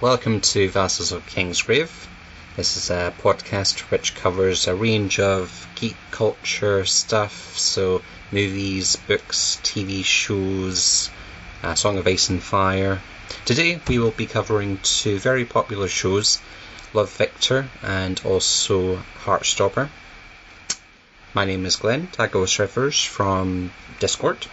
[0.00, 2.06] Welcome to Vassals of Kingsgrave.
[2.56, 8.00] This is a podcast which covers a range of geek culture stuff, so
[8.32, 11.10] movies, books, TV shows,
[11.62, 13.02] uh, Song of Ice and Fire.
[13.44, 16.40] Today we will be covering two very popular shows,
[16.94, 19.90] Love Victor and also Heartstopper.
[21.34, 24.46] My name is Glenn Tagos Rivers from Discord,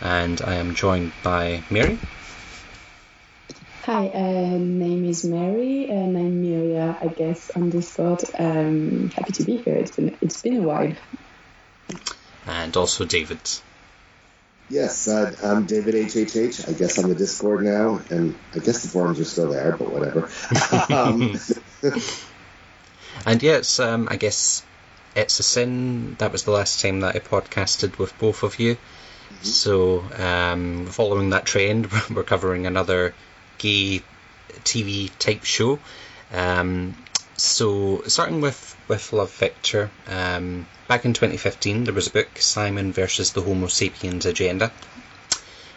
[0.00, 1.98] and I am joined by Mary.
[3.84, 8.22] Hi, uh, name is Mary, and I'm Miria, I guess, on Discord.
[8.38, 9.74] Um, happy to be here.
[9.74, 10.92] It's been it's been a while.
[12.46, 13.40] And also David.
[14.68, 16.68] Yes, uh, I'm David HHH.
[16.68, 19.90] I guess on the Discord now, and I guess the forums are still there, but
[19.90, 20.28] whatever.
[20.94, 21.40] um,
[23.24, 24.62] and yes, um, I guess
[25.16, 26.16] it's a sin.
[26.18, 28.74] That was the last time that I podcasted with both of you.
[28.74, 29.44] Mm-hmm.
[29.46, 33.14] So, um, following that trend, we're covering another
[33.60, 34.02] gay
[34.64, 35.78] TV type show.
[36.32, 36.96] Um,
[37.36, 42.92] so starting with with Love Victor, um, back in 2015 there was a book Simon
[42.92, 44.72] versus the Homo sapiens agenda,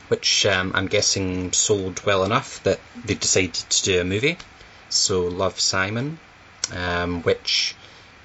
[0.07, 4.37] which um, I'm guessing sold well enough that they decided to do a movie.
[4.89, 6.19] So Love Simon,
[6.71, 7.75] um, which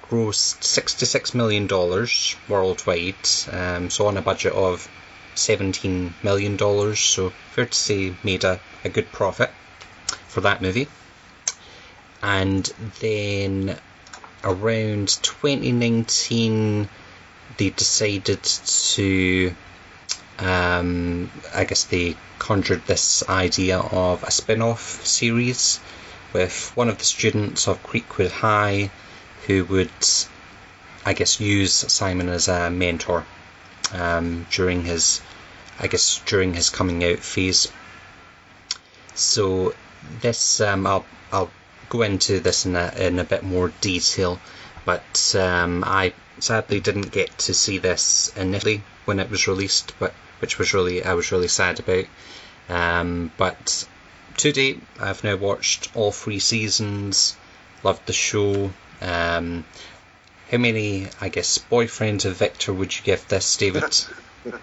[0.08, 4.88] grossed 66 million dollars worldwide, um, so on a budget of
[5.38, 7.00] 17 million dollars.
[7.00, 9.50] So fair to say made a a good profit
[10.28, 10.88] for that movie.
[12.22, 12.64] And
[13.00, 13.78] then
[14.44, 16.88] around 2019,
[17.56, 19.54] they decided to,
[20.38, 25.80] um, I guess they conjured this idea of a spin off series
[26.32, 28.90] with one of the students of Creekwood High
[29.46, 29.90] who would,
[31.04, 33.24] I guess, use Simon as a mentor
[33.92, 35.20] um, during his,
[35.78, 37.68] I guess, during his coming out phase.
[39.14, 39.74] So
[40.20, 41.50] this um, I'll I'll
[41.88, 44.38] go into this in a, in a bit more detail,
[44.84, 50.14] but um, I sadly didn't get to see this initially when it was released, but
[50.40, 52.04] which was really I was really sad about.
[52.68, 53.86] Um, but
[54.38, 57.36] to date, I've now watched all three seasons.
[57.82, 58.70] Loved the show.
[59.00, 59.64] Um,
[60.50, 63.84] how many, I guess, boyfriends of Victor would you give this, David?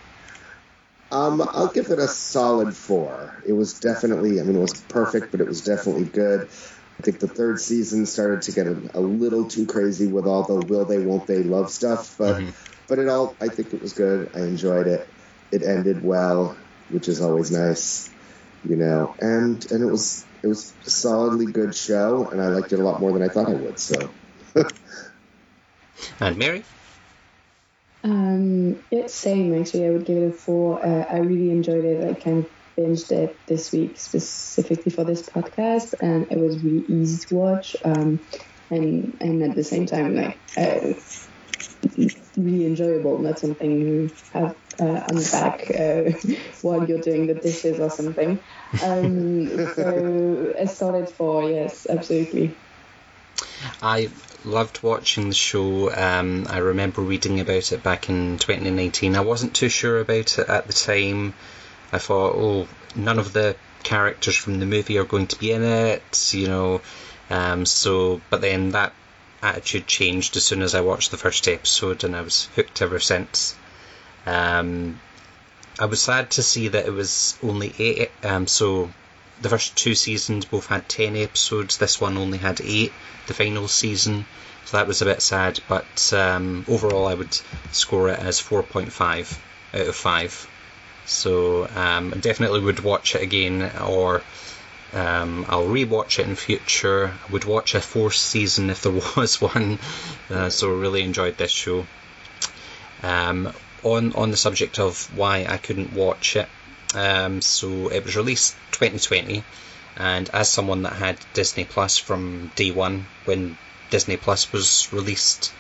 [1.11, 3.41] Um, I'll give it a solid four.
[3.45, 6.49] It was definitely, I mean, it was perfect, but it was definitely good.
[6.99, 10.43] I think the third season started to get a, a little too crazy with all
[10.43, 12.49] the will they, won't they love stuff, but mm-hmm.
[12.87, 14.31] but it all, I think it was good.
[14.35, 15.07] I enjoyed it.
[15.51, 16.57] It ended well,
[16.89, 18.09] which is always nice,
[18.67, 19.15] you know.
[19.19, 22.83] And and it was it was a solidly good show, and I liked it a
[22.83, 23.79] lot more than I thought I would.
[23.79, 24.09] So.
[26.19, 26.63] and Mary.
[28.03, 29.87] Um, it's same actually.
[29.87, 30.85] I would give it a four.
[30.85, 32.07] Uh, I really enjoyed it.
[32.07, 36.85] I kind of binged it this week specifically for this podcast, and it was really
[36.87, 37.75] easy to watch.
[37.83, 38.19] Um,
[38.69, 40.93] and and at the same time, like uh,
[42.37, 43.19] really enjoyable.
[43.19, 47.89] Not something you have uh, on the back uh, while you're doing the dishes or
[47.89, 48.39] something.
[48.83, 52.55] Um, so a solid four, yes, absolutely.
[53.81, 54.09] I
[54.45, 55.93] loved watching the show.
[55.93, 59.15] Um, I remember reading about it back in 2019.
[59.15, 61.33] I wasn't too sure about it at the time.
[61.91, 65.63] I thought, oh, none of the characters from the movie are going to be in
[65.63, 66.81] it, you know.
[67.29, 68.93] Um, so, but then that
[69.41, 72.99] attitude changed as soon as I watched the first episode, and I was hooked ever
[72.99, 73.55] since.
[74.25, 74.99] Um,
[75.79, 78.11] I was sad to see that it was only eight.
[78.23, 78.91] Um, so
[79.41, 82.91] the first two seasons both had 10 episodes, this one only had 8,
[83.27, 84.25] the final season,
[84.65, 87.37] so that was a bit sad, but um, overall I would
[87.71, 89.37] score it as 4.5
[89.73, 90.49] out of 5.
[91.05, 94.23] So um, I definitely would watch it again, or
[94.93, 97.13] um, I'll rewatch it in future.
[97.27, 99.77] I would watch a fourth season if there was one.
[100.29, 101.85] Uh, so really enjoyed this show.
[103.03, 103.53] Um,
[103.83, 106.49] on on the subject of why I couldn't watch it,
[106.95, 109.43] um, so it was released 2020,
[109.97, 113.57] and as someone that had Disney Plus from day one when
[113.89, 115.51] Disney Plus was released,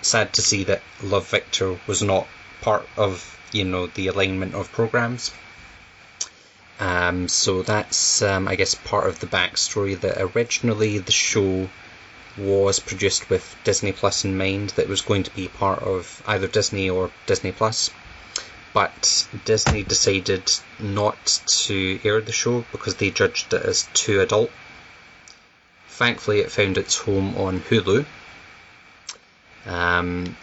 [0.00, 2.26] sad to see that Love Victor was not
[2.62, 5.30] part of you know the alignment of programs.
[6.80, 11.68] Um, so that's um, I guess part of the backstory that originally the show
[12.36, 16.48] was produced with Disney Plus in mind that was going to be part of either
[16.48, 17.90] Disney or Disney Plus
[18.74, 20.50] but Disney decided
[20.80, 24.50] not to air the show because they judged it as too adult.
[25.88, 28.04] Thankfully, it found its home on Hulu.
[29.64, 30.36] Um,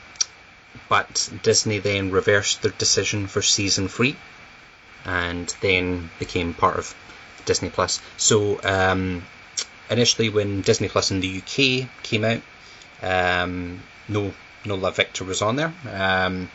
[0.87, 4.15] but Disney then reversed their decision for season three
[5.05, 6.95] and then became part of
[7.45, 7.99] Disney Plus.
[8.15, 9.23] So um,
[9.89, 12.41] initially, when Disney Plus in the UK came out,
[13.01, 14.33] um, no
[14.63, 15.73] no Love Victor was on there.
[15.91, 16.49] Um,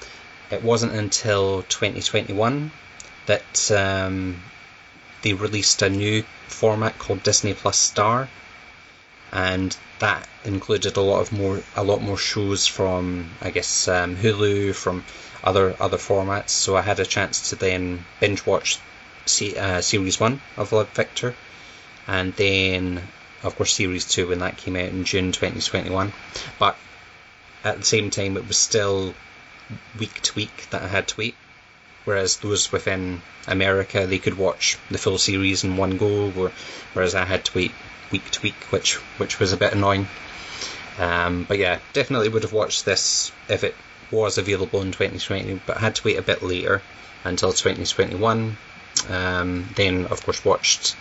[0.50, 2.70] it wasn't until 2021
[3.26, 4.40] that um,
[5.22, 8.28] they released a new format called Disney Plus Star,
[9.32, 14.16] and that included a lot of more a lot more shows from I guess um,
[14.16, 15.04] Hulu from
[15.42, 16.50] other other formats.
[16.50, 18.78] So I had a chance to then binge watch
[19.58, 21.34] uh, series one of Love Victor,
[22.06, 23.02] and then
[23.42, 26.12] of course series two when that came out in June 2021.
[26.60, 26.76] But
[27.64, 29.12] at the same time, it was still
[29.98, 31.34] week to week that I had to wait.
[32.04, 36.30] Whereas those within America, they could watch the full series in one go,
[36.92, 37.72] whereas I had to wait
[38.12, 40.06] week to week, which which was a bit annoying.
[40.98, 43.74] Um, but yeah, definitely would have watched this if it
[44.10, 46.80] was available in 2020, but had to wait a bit later
[47.24, 48.56] until 2021.
[49.08, 50.96] Um, then, of course, watched,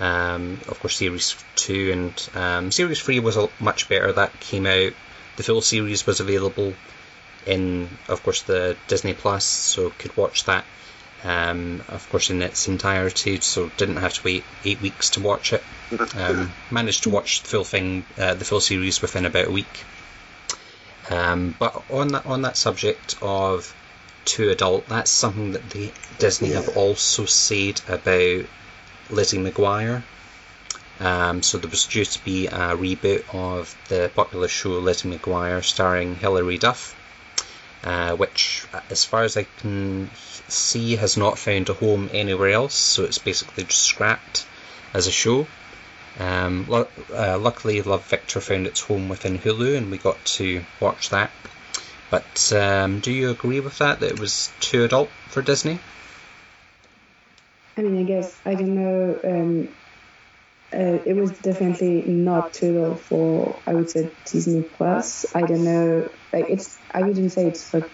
[0.00, 4.12] um, of course, series two and um, series three was a much better.
[4.12, 4.92] That came out.
[5.36, 6.74] The full series was available
[7.46, 10.64] in, of course, the Disney Plus, so could watch that.
[11.24, 15.52] Um, of course, in its entirety, so didn't have to wait eight weeks to watch
[15.52, 15.62] it.
[16.16, 19.84] Um, managed to watch the full thing, uh, the full series within about a week.
[21.10, 23.74] Um, but on that on that subject of
[24.24, 26.56] to adult, that's something that the Disney yeah.
[26.56, 28.46] have also said about
[29.10, 30.02] Lizzie McGuire.
[31.00, 35.64] Um, so there was due to be a reboot of the popular show Lizzie McGuire,
[35.64, 36.96] starring Hilary Duff,
[37.84, 40.10] uh, which, as far as I can
[40.48, 42.74] see, has not found a home anywhere else.
[42.74, 44.46] So it's basically just scrapped
[44.94, 45.46] as a show.
[46.18, 50.64] Um, lo- uh, luckily, Love Victor found its home within Hulu, and we got to
[50.80, 51.30] watch that.
[52.10, 54.00] But um, do you agree with that?
[54.00, 55.78] That it was too adult for Disney?
[57.76, 59.18] I mean, I guess I don't know.
[59.24, 59.68] Um,
[60.74, 65.34] uh, it was definitely not adult for I would say Disney Plus.
[65.34, 66.08] I don't know.
[66.32, 67.88] Like it's, I wouldn't say it's for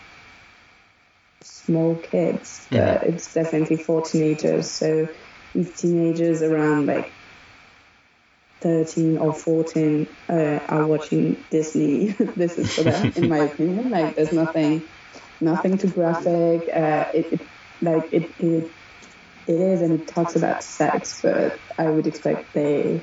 [1.42, 3.00] small kids, but yeah.
[3.02, 4.70] it's definitely for teenagers.
[4.70, 5.08] So
[5.54, 7.12] these teenagers around like
[8.60, 10.34] 13 or 14 uh,
[10.69, 12.08] are watching Disney.
[12.36, 13.90] this is for them, in my opinion.
[13.90, 14.82] Like, there's nothing,
[15.40, 16.69] nothing too graphic.
[16.75, 17.40] Uh, it, it,
[17.80, 18.70] like it, it,
[19.49, 23.00] it is, and it talks about sex, but I would expect they,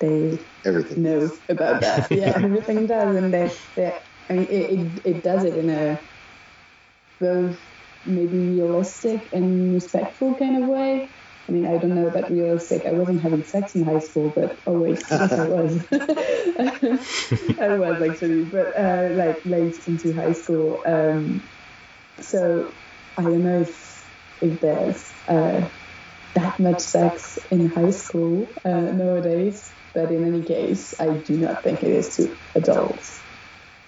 [0.00, 2.10] they everything know about that.
[2.10, 3.98] yeah, everything does, and they, they
[4.28, 5.98] I mean, it, it, it does it in a
[7.20, 7.58] both
[8.04, 11.08] maybe realistic and respectful kind of way.
[11.48, 12.86] I mean, I don't know about realistic.
[12.86, 15.86] I wasn't having sex in high school, but oh wait, yes, I was.
[17.60, 20.82] I was actually, but uh, like late into high school.
[20.84, 21.42] Um,
[22.20, 22.72] so
[23.16, 23.95] I don't know if
[24.40, 25.68] if there's uh,
[26.34, 29.70] that much sex in high school uh, nowadays.
[29.94, 33.18] But in any case, I do not think it is to adults.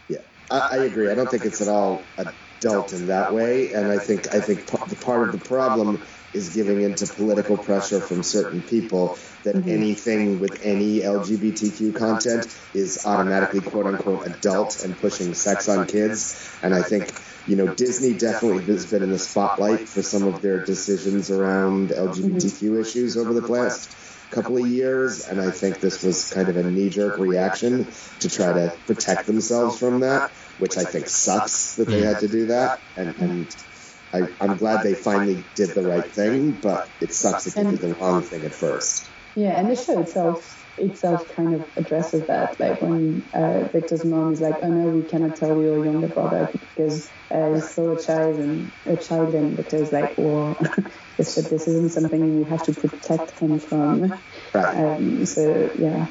[0.09, 0.19] Yeah,
[0.50, 1.11] I, I agree.
[1.11, 4.67] I don't think it's at all adult in that way, and I think I think
[4.67, 6.03] the part of the problem
[6.33, 9.69] is giving into political pressure from certain people that mm-hmm.
[9.69, 16.51] anything with any LGBTQ content is automatically quote unquote adult and pushing sex on kids.
[16.63, 17.13] And I think,
[17.48, 21.88] you know, Disney definitely has been in the spotlight for some of their decisions around
[21.88, 22.81] LGBTQ mm-hmm.
[22.81, 23.96] issues over the past
[24.31, 25.26] couple of years.
[25.26, 27.86] And I think this was kind of a knee jerk reaction
[28.20, 32.28] to try to protect themselves from that, which I think sucks that they had to
[32.28, 32.81] do that.
[32.96, 33.56] And, and
[34.12, 37.81] I, am glad they finally did the right thing, but it sucks that they did
[37.81, 39.08] the wrong thing at first.
[39.34, 42.58] Yeah, and the show itself itself kind of addresses that.
[42.58, 46.49] Like when uh, Victor's mom is like, "Oh no, we cannot tell your younger brother
[46.53, 50.58] because uh, he's still a child and a child, and because like, well,
[51.19, 54.11] this this isn't something we have to protect him from."
[54.55, 54.77] Right.
[54.77, 56.06] Um, so yeah.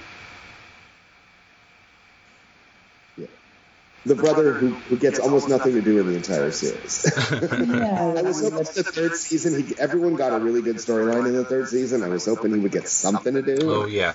[4.08, 7.06] The brother who, who gets almost nothing to do in the entire series.
[7.32, 11.34] yeah, I was hoping the third season, he, everyone got a really good storyline in
[11.34, 12.04] the third season.
[12.04, 13.58] I was hoping he would get something to do.
[13.64, 14.14] Oh yeah,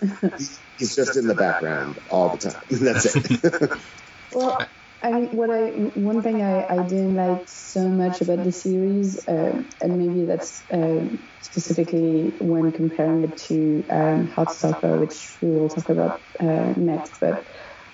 [0.78, 2.62] he's just in the background all the time.
[2.70, 3.70] That's it.
[4.32, 4.66] well,
[5.02, 9.26] I mean, what I one thing I, I didn't like so much about the series,
[9.28, 11.06] uh, and maybe that's uh,
[11.40, 17.44] specifically when comparing it to um, Heartstopper, which we will talk about uh, next, but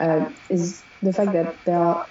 [0.00, 2.06] uh, is the fact that there are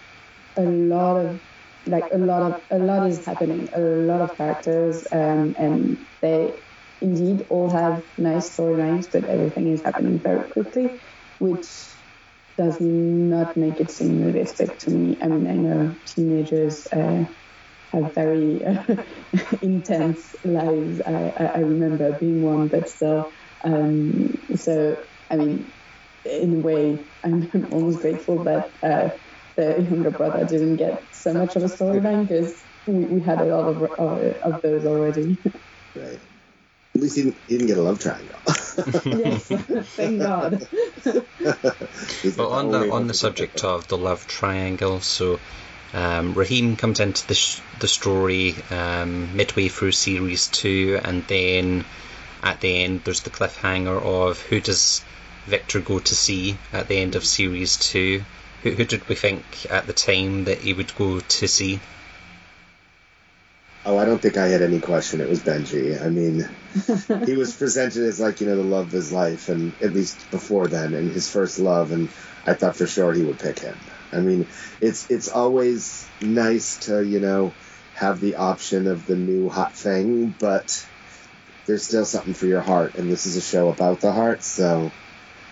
[0.58, 1.42] a lot of
[1.86, 6.54] like a lot of a lot is happening, a lot of characters, um, and they
[7.02, 11.00] indeed all have nice storylines, but everything is happening very quickly,
[11.40, 11.68] which
[12.58, 15.18] does not make it seem realistic to me.
[15.22, 17.26] I mean, I know teenagers uh,
[17.92, 18.84] have very uh,
[19.62, 21.02] intense lives.
[21.06, 23.32] I, I, remember being one, but still.
[23.64, 24.98] Um, so,
[25.30, 25.72] I mean,
[26.28, 29.10] in a way, I'm, I'm almost grateful that uh,
[29.56, 33.46] the younger brother didn't get so much of a storyline because we, we had a
[33.46, 35.38] lot of, uh, of those already.
[35.96, 36.20] Right.
[36.94, 38.40] At least he didn't, he didn't get a love triangle.
[39.06, 39.48] yes,
[39.96, 40.62] thank God.
[41.04, 45.40] but on the on the subject of the love triangle, so
[45.94, 51.84] um, Rahim comes into the sh- the story um, midway through series two, and then
[52.44, 55.04] at the end there's the cliffhanger of who does
[55.48, 58.24] Victor go to see at the end of series two.
[58.64, 61.80] Who, who did we think at the time that he would go to see?
[63.86, 65.22] Oh, I don't think I had any question.
[65.22, 66.04] It was Benji.
[66.04, 66.46] I mean,
[67.26, 70.30] he was presented as like you know the love of his life, and at least
[70.30, 72.10] before then, and his first love, and
[72.46, 73.78] I thought for sure he would pick him.
[74.12, 74.46] I mean,
[74.82, 77.54] it's it's always nice to you know
[77.96, 80.86] have the option of the new hot thing, but
[81.66, 84.92] there's still something for your heart, and this is a show about the heart, so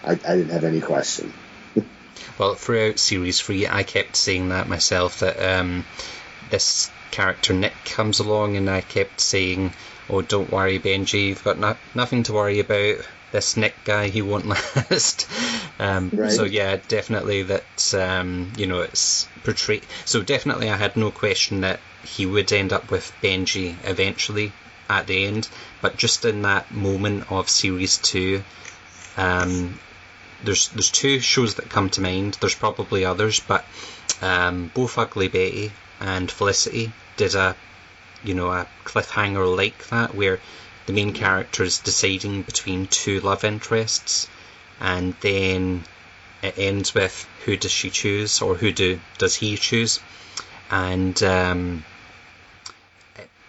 [0.05, 1.33] I, I didn't have any question.
[2.39, 5.85] well, throughout series three, I kept saying that myself that um,
[6.49, 9.73] this character Nick comes along, and I kept saying,
[10.09, 12.97] "Oh, don't worry, Benji, you've got no- nothing to worry about."
[13.31, 15.27] This Nick guy, he won't last.
[15.77, 16.31] um, right.
[16.31, 19.85] So yeah, definitely that um, you know it's portrayed.
[20.05, 24.53] So definitely, I had no question that he would end up with Benji eventually
[24.89, 25.49] at the end.
[25.81, 28.43] But just in that moment of series two,
[29.17, 29.79] um,
[30.43, 32.37] there's there's two shows that come to mind.
[32.39, 33.65] There's probably others, but
[34.21, 37.55] um, both Ugly Betty and Felicity did a
[38.23, 40.39] you know a cliffhanger like that where
[40.85, 44.27] the main character is deciding between two love interests
[44.79, 45.83] and then
[46.43, 49.99] it ends with who does she choose or who do does he choose
[50.69, 51.83] and um,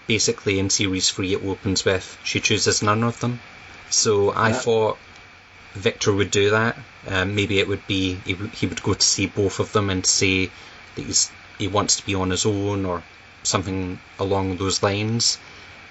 [0.07, 3.41] basically in series 3 it opens with she chooses none of them
[3.91, 4.55] so I yeah.
[4.55, 4.99] thought
[5.77, 6.77] Victor would do that
[7.09, 10.05] um, maybe it would be he, he would go to see both of them and
[10.05, 10.47] say
[10.95, 13.03] that he's he wants to be on his own or
[13.45, 15.39] something along those lines.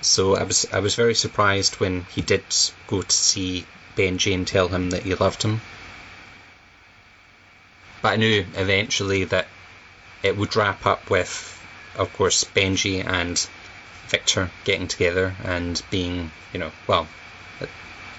[0.02, 2.44] So I was I was very surprised when he did
[2.88, 3.66] go to see
[3.96, 5.62] Benji and tell him that he loved him.
[8.02, 9.48] But I knew eventually that
[10.22, 11.60] it would wrap up with,
[11.96, 13.48] of course, Benji and
[14.10, 17.08] Victor getting together and being, you know, well,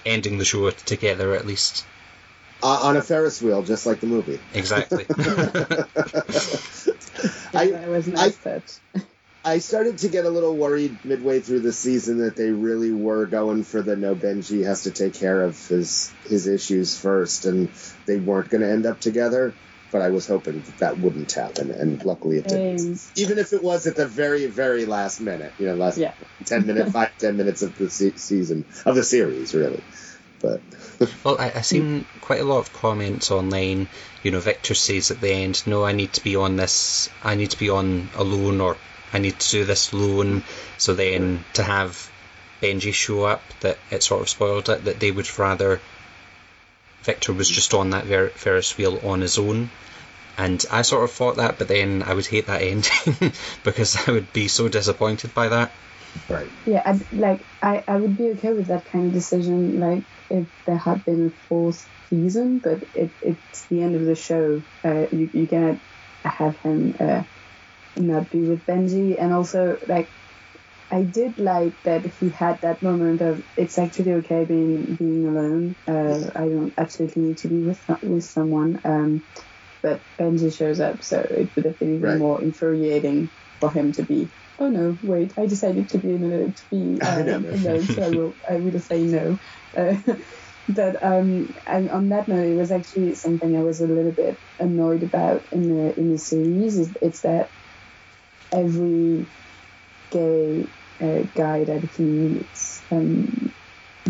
[0.07, 1.85] ending the show together at least.
[2.63, 4.41] Uh, on a Ferris wheel, just like the movie.
[4.55, 5.05] Exactly.
[7.55, 8.63] I, I was nice I,
[9.45, 13.27] I started to get a little worried midway through the season that they really were
[13.27, 17.69] going for the no Benji has to take care of his his issues first, and
[18.07, 19.55] they weren't going to end up together.
[19.93, 23.01] But I was hoping that, that wouldn't happen, and luckily it didn't.
[23.15, 26.13] Even if it was at the very, very last minute, you know, last yeah.
[26.45, 29.81] ten minutes, five, ten minutes of the se- season of the series, really.
[30.41, 30.61] But
[31.25, 33.89] well, I, I seen quite a lot of comments online.
[34.23, 37.09] You know, Victor says at the end, "No, I need to be on this.
[37.23, 38.77] I need to be on alone, or
[39.13, 40.43] I need to do this alone."
[40.79, 42.11] So then to have
[42.61, 44.85] Benji show up, that it sort of spoiled it.
[44.85, 45.81] That they would rather
[47.07, 49.71] Victor was just on that Ver- Ferris wheel on his own.
[50.37, 53.33] And I sort of thought that, but then I would hate that ending
[53.65, 55.73] because I would be so disappointed by that.
[56.29, 56.49] Right.
[56.67, 59.81] Yeah, I'd, like I, I would be okay with that kind of decision.
[59.81, 64.15] Like if there had been a fourth season, but it, it's the end of the
[64.15, 64.63] show.
[64.85, 65.79] Uh, you you cannot
[66.25, 67.23] have him uh,
[67.97, 70.09] not be with Benji, and also like
[70.91, 75.77] I did like that he had that moment of it's actually okay being being alone.
[75.89, 78.81] Uh, I don't absolutely need to be with with someone.
[78.85, 79.25] Um,
[79.83, 82.19] but Benji shows up, so it would have been even right.
[82.19, 84.31] more infuriating for him to be.
[84.59, 84.99] Oh no!
[85.03, 86.55] Wait, I decided to be alone.
[86.55, 88.37] To be um, alone, so I will.
[88.49, 89.39] I will say no.
[89.77, 89.97] Uh,
[90.69, 94.41] but um, and on that note, it was actually something I was a little bit
[94.59, 96.79] annoyed about in the in the series.
[96.79, 97.51] Is it's that
[98.53, 99.27] every
[100.11, 100.67] gay
[101.01, 103.53] uh, guy that he meets um,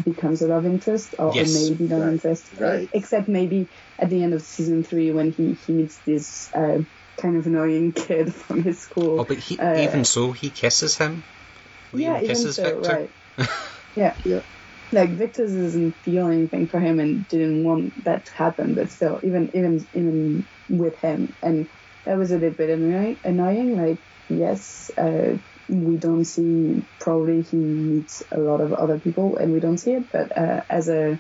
[0.05, 1.55] becomes a love interest or, yes.
[1.55, 2.13] or maybe love right.
[2.13, 2.89] interest, right.
[2.93, 6.53] except maybe at the end of season three when he he meets this.
[6.55, 6.83] Uh,
[7.17, 9.21] kind of annoying kid from his school.
[9.21, 11.25] Oh, but he, uh, even so, he kisses him.
[11.95, 13.11] yeah, kisses even so, Victor.
[13.39, 13.51] right.
[13.97, 14.15] yeah.
[14.23, 14.41] yeah
[14.93, 19.21] like Victor doesn't feel anything for him and didn't want that to happen, but still,
[19.23, 21.69] even even even with him, and
[22.05, 23.19] that was a little bit annoying.
[23.25, 23.77] annoying.
[23.77, 23.99] Like,
[24.29, 25.39] yes, uh,
[25.69, 29.93] we don't see probably he meets a lot of other people, and we don't see
[29.93, 31.19] it, but uh, as a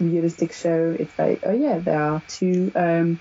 [0.00, 3.20] realistic show, it's like, oh yeah, there are two um,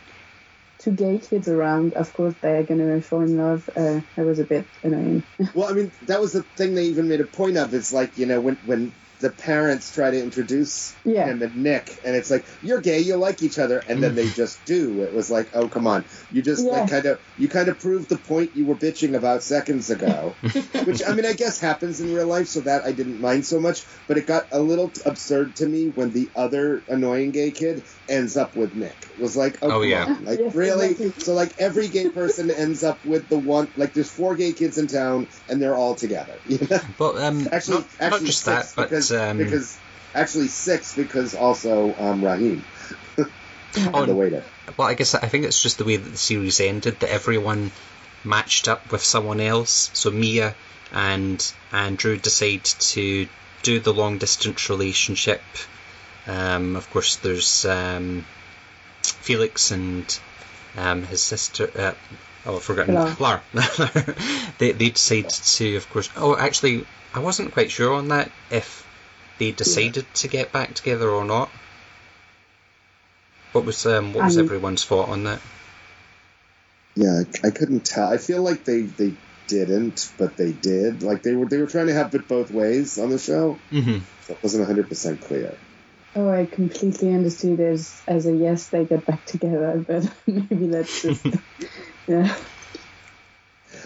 [0.79, 3.69] two gay kids around, of course they're gonna fall in love.
[3.69, 5.24] Uh, that was a bit annoying.
[5.53, 7.74] Well, I mean, that was the thing they even made a point of.
[7.74, 11.25] It's like you know when when the parents try to introduce Yeah.
[11.27, 14.29] him and Nick, and it's like you're gay, you like each other, and then they
[14.29, 15.01] just do.
[15.03, 16.72] It was like, oh come on, you just Yeah.
[16.81, 20.38] like kind of you kind of proved the point you were bitching about seconds ago,
[20.86, 23.60] which I mean I guess happens in real life, so that I didn't mind so
[23.60, 23.86] much.
[24.07, 28.36] But it got a little absurd to me when the other annoying gay kid ends
[28.38, 29.07] up with Nick.
[29.12, 30.05] It was like, oh, Oh, come yeah.
[30.05, 30.24] on.
[30.25, 30.91] like Yes, really?
[30.91, 31.24] exactly.
[31.24, 33.72] So like every gay person ends up with the one.
[33.75, 36.41] Like there's four gay kids in town, and they're all together.
[36.45, 36.79] You know?
[36.98, 39.77] But um, Actually, not, actually not just six that, but because, um, because
[40.13, 42.63] actually six because also um, Rahim
[43.93, 44.43] Oh, the waiter.
[44.77, 47.71] well, I guess I think it's just the way that the series ended that everyone
[48.24, 49.91] matched up with someone else.
[49.93, 50.55] So Mia
[50.93, 53.27] and Andrew decide to
[53.63, 55.41] do the long distance relationship.
[56.27, 58.25] Um, of course, there's um,
[59.01, 60.19] Felix and
[60.77, 61.69] um, his sister.
[61.75, 61.93] Uh,
[62.45, 62.95] oh, I've forgotten.
[62.95, 63.15] Lar.
[63.19, 63.43] Lar.
[64.57, 66.09] they they decide to, of course.
[66.15, 68.84] Oh, actually, I wasn't quite sure on that if
[69.37, 71.49] they decided to get back together or not.
[73.51, 75.41] What was um, what was Um, everyone's thought on that?
[76.95, 78.07] Yeah, I, I couldn't tell.
[78.11, 79.13] I feel like they they
[79.47, 81.03] didn't, but they did.
[81.03, 83.59] Like they were they were trying to have it both ways on the show.
[83.69, 85.57] hmm So it wasn't hundred percent clear.
[86.15, 91.01] Oh, I completely understood as as a yes, they get back together, but maybe that's
[91.01, 91.25] just
[92.07, 92.35] yeah.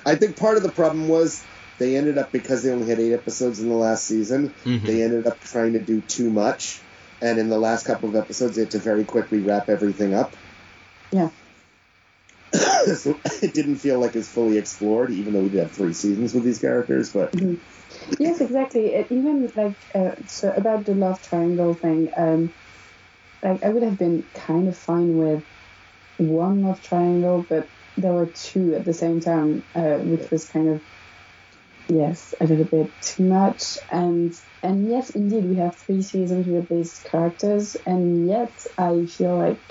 [0.05, 1.43] I think part of the problem was
[1.79, 4.53] they ended up because they only had eight episodes in the last season.
[4.65, 4.85] Mhm.
[4.85, 6.81] They ended up trying to do too much,
[7.21, 10.35] and in the last couple of episodes, they had to very quickly wrap everything up.
[11.11, 11.29] Yeah.
[12.53, 16.33] so it didn't feel like it's fully explored, even though we did have three seasons
[16.33, 17.11] with these characters.
[17.11, 17.33] But
[18.19, 18.87] Yes, exactly.
[18.87, 22.53] It, even like uh, so about the love triangle thing, um,
[23.43, 25.43] like I would have been kind of fine with
[26.17, 30.69] one love triangle, but there were two at the same time, uh, which was kind
[30.69, 30.81] of
[31.89, 33.77] yes, a little bit too much.
[33.91, 39.37] And and yes, indeed, we have three seasons with these characters, and yet I feel
[39.37, 39.63] like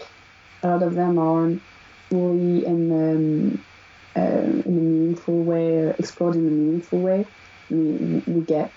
[0.62, 1.62] a lot of them aren't
[2.10, 3.66] fully in um,
[4.16, 7.26] uh, in a meaningful way, uh, explored in a meaningful way
[7.70, 8.74] we, we get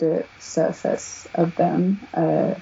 [0.00, 2.54] the surface of them, uh,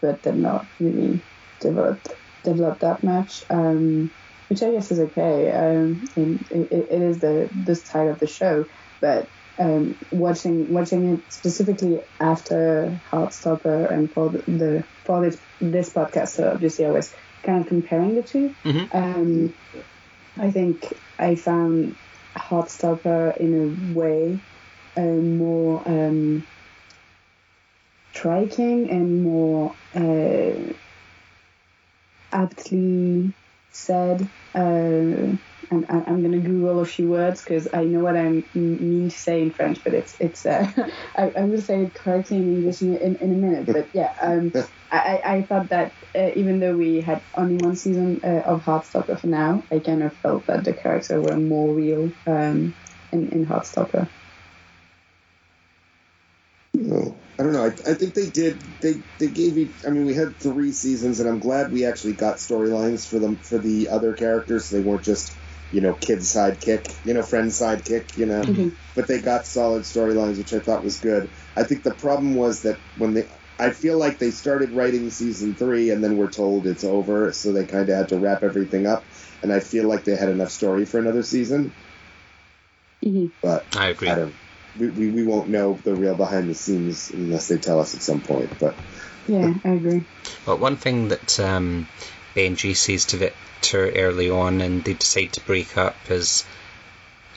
[0.00, 1.24] but they're not really
[1.60, 2.08] developed
[2.44, 3.44] developed that much.
[3.50, 4.10] Um,
[4.48, 5.50] which I guess is okay.
[5.50, 8.66] Um, and it, it is the the style of the show,
[9.02, 15.90] but um, watching watching it specifically after Heartstopper and for the, the for this this
[15.90, 18.94] podcast, so obviously I was kind of comparing the 2 Mhm.
[18.94, 19.54] Um,
[20.38, 21.96] I think I found
[22.34, 24.38] Heartstopper in a way
[24.96, 26.46] uh, more um,
[28.12, 30.72] striking and more uh,
[32.32, 33.32] aptly
[33.72, 34.26] said.
[34.54, 35.36] Uh,
[35.72, 39.16] and I- I'm gonna Google a few words because I know what I mean to
[39.18, 40.46] say in French, but it's it's.
[40.46, 40.70] Uh,
[41.16, 43.70] I, I will say it correctly in English in, in, in a minute.
[43.72, 44.52] But yeah, um,
[44.92, 49.18] I, I thought that uh, even though we had only one season uh, of Heartstopper
[49.20, 52.76] for now, I kind of felt that the characters were more real um,
[53.12, 54.10] in in Heartstopper.
[56.74, 57.64] No, I don't know.
[57.66, 58.62] I, I think they did.
[58.82, 59.74] They they gave you.
[59.86, 63.38] I mean, we had three seasons, and I'm glad we actually got storylines for them
[63.38, 64.70] for the other characters.
[64.70, 65.41] They weren't just
[65.72, 68.42] you know kid sidekick, you know friend sidekick, you know.
[68.42, 68.76] Mhm.
[68.94, 71.30] But they got solid storylines, which I thought was good.
[71.56, 73.28] I think the problem was that when they.
[73.58, 77.52] I feel like they started writing season three and then were told it's over, so
[77.52, 79.06] they kind of had to wrap everything up.
[79.42, 81.72] And I feel like they had enough story for another season,
[83.02, 84.08] hmm but I agree.
[84.08, 84.34] I don't.
[84.74, 88.00] We, we, we won't know the real behind the scenes unless they tell us at
[88.00, 88.58] some point.
[88.58, 88.74] But
[89.28, 90.04] Yeah, I agree.
[90.46, 91.88] But one thing that um,
[92.34, 96.44] Benji says to Victor early on, and they decide to break up, is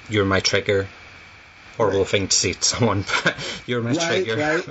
[0.09, 0.87] "You're my trigger."
[1.77, 3.35] Horrible thing to say to someone, but
[3.67, 4.63] you're my Right, trigger.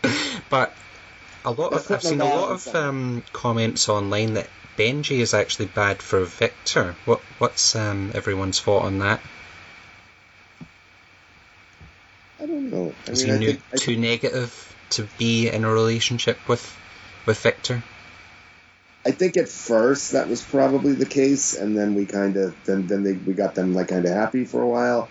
[0.50, 0.76] but
[1.44, 5.66] a lot of I've seen a lot of um, comments online that Benji is actually
[5.66, 6.94] bad for Victor.
[7.06, 9.20] What what's um, everyone's thought on that?
[12.40, 12.94] I don't know.
[13.06, 16.38] I Is mean, I he nu- think, I too negative to be in a relationship
[16.48, 16.76] with
[17.26, 17.82] with Victor?
[19.06, 22.86] I think at first that was probably the case, and then we kind of then
[22.86, 25.08] then they, we got them like kind of happy for a while,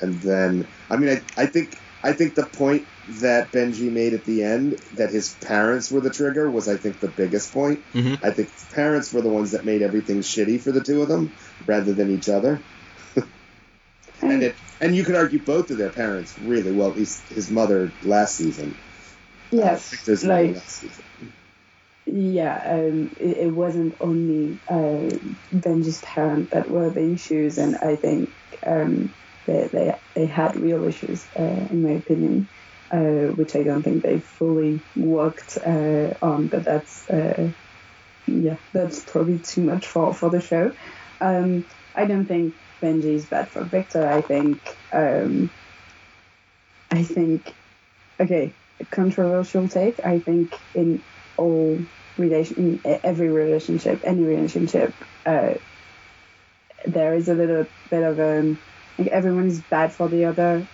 [0.00, 2.86] and then I mean I, I think I think the point
[3.20, 7.00] that Benji made at the end that his parents were the trigger was I think
[7.00, 7.82] the biggest point.
[7.94, 8.22] Mhm.
[8.22, 11.32] I think parents were the ones that made everything shitty for the two of them
[11.64, 12.60] rather than each other.
[14.22, 16.90] and it and you could argue both of their parents really well.
[16.90, 18.74] At least his mother last season.
[18.78, 18.84] Uh,
[19.50, 21.04] Yes, Victor's mother like last season.
[22.10, 25.08] Yeah, um, it, it, wasn't only uh,
[25.54, 28.30] Benji's parent that were the issues, and I think
[28.66, 29.12] um,
[29.46, 32.48] they, they they had real issues, uh, in my opinion,
[32.90, 36.46] uh, which I don't think they fully worked uh, on.
[36.46, 37.50] But that's uh,
[38.26, 40.72] yeah, that's probably too much for for the show.
[41.20, 44.06] Um, I don't think Benji is bad for Victor.
[44.06, 45.50] I think um,
[46.90, 47.52] I think
[48.18, 48.54] okay,
[48.90, 50.04] controversial take.
[50.04, 51.02] I think in
[51.36, 51.78] all
[52.18, 54.92] relation, every relationship, any relationship,
[55.26, 55.54] uh,
[56.86, 58.58] there is a little bit of um,
[58.98, 60.66] like everyone is bad for the other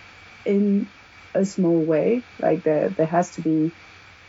[0.45, 0.87] in
[1.35, 2.23] a small way.
[2.41, 3.71] Like there, there has to be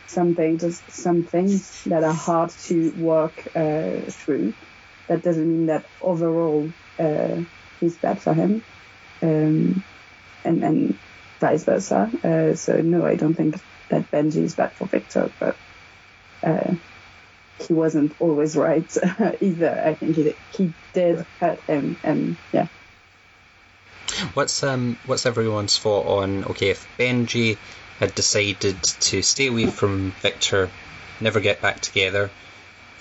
[0.08, 4.54] something, just some things that are hard to work uh, through.
[5.08, 7.42] That doesn't mean that overall uh,
[7.80, 8.64] he's bad for him,
[9.22, 9.84] um,
[10.44, 11.00] and and
[11.40, 12.10] vice versa.
[12.24, 15.56] Uh, so no, I don't think that Benji is bad for Victor, but
[16.44, 16.74] uh,
[17.60, 18.98] he wasn't always right
[19.42, 19.82] either.
[19.86, 22.68] I think he he did hurt him, and yeah.
[24.34, 27.58] What's um what's everyone's thought on okay if Benji
[28.00, 30.70] had decided to stay away from Victor,
[31.22, 32.30] never get back together.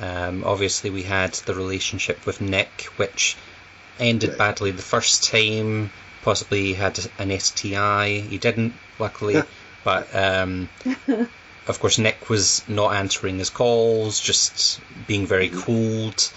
[0.01, 3.37] Um, obviously, we had the relationship with Nick, which
[3.99, 4.39] ended right.
[4.39, 5.91] badly the first time.
[6.23, 8.09] Possibly had an STI.
[8.21, 9.43] He didn't, luckily.
[9.85, 10.69] but um,
[11.67, 16.31] of course, Nick was not answering his calls, just being very cold.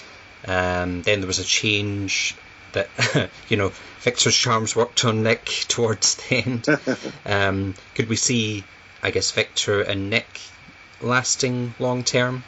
[0.47, 2.35] Um, then there was a change
[2.73, 2.89] that,
[3.49, 6.67] you know, Victor's charms worked on Nick towards the end.
[7.25, 8.63] um, could we see,
[9.03, 10.27] I guess, Victor and Nick
[11.01, 12.43] lasting long term?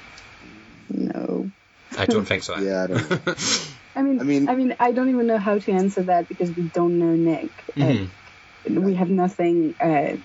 [0.90, 1.52] No.
[1.98, 2.58] I don't think so.
[2.58, 3.66] yeah, I don't.
[3.96, 6.56] I mean, I mean, I mean, I don't even know how to answer that because
[6.56, 7.50] we don't know Nick.
[7.76, 8.78] Mm-hmm.
[8.78, 10.16] Uh, we have nothing uh,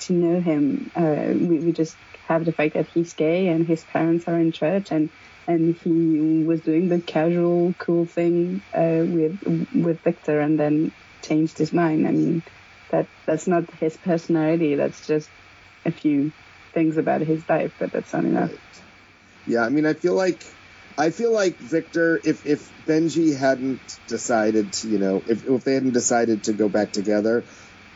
[0.00, 0.90] to know him.
[0.94, 4.52] Uh, we, we just have the fact that he's gay and his parents are in
[4.52, 5.10] church and
[5.46, 9.38] and he was doing the casual cool thing uh, with
[9.74, 10.92] with Victor and then
[11.22, 12.06] changed his mind.
[12.06, 12.42] I mean
[12.90, 14.74] that that's not his personality.
[14.74, 15.28] That's just
[15.84, 16.32] a few
[16.72, 18.50] things about his life, but that's not enough.
[18.50, 18.60] Right.
[19.46, 20.42] Yeah, I mean, I feel like
[20.96, 25.74] I feel like Victor, if if Benji hadn't decided to, you know, if if they
[25.74, 27.44] hadn't decided to go back together,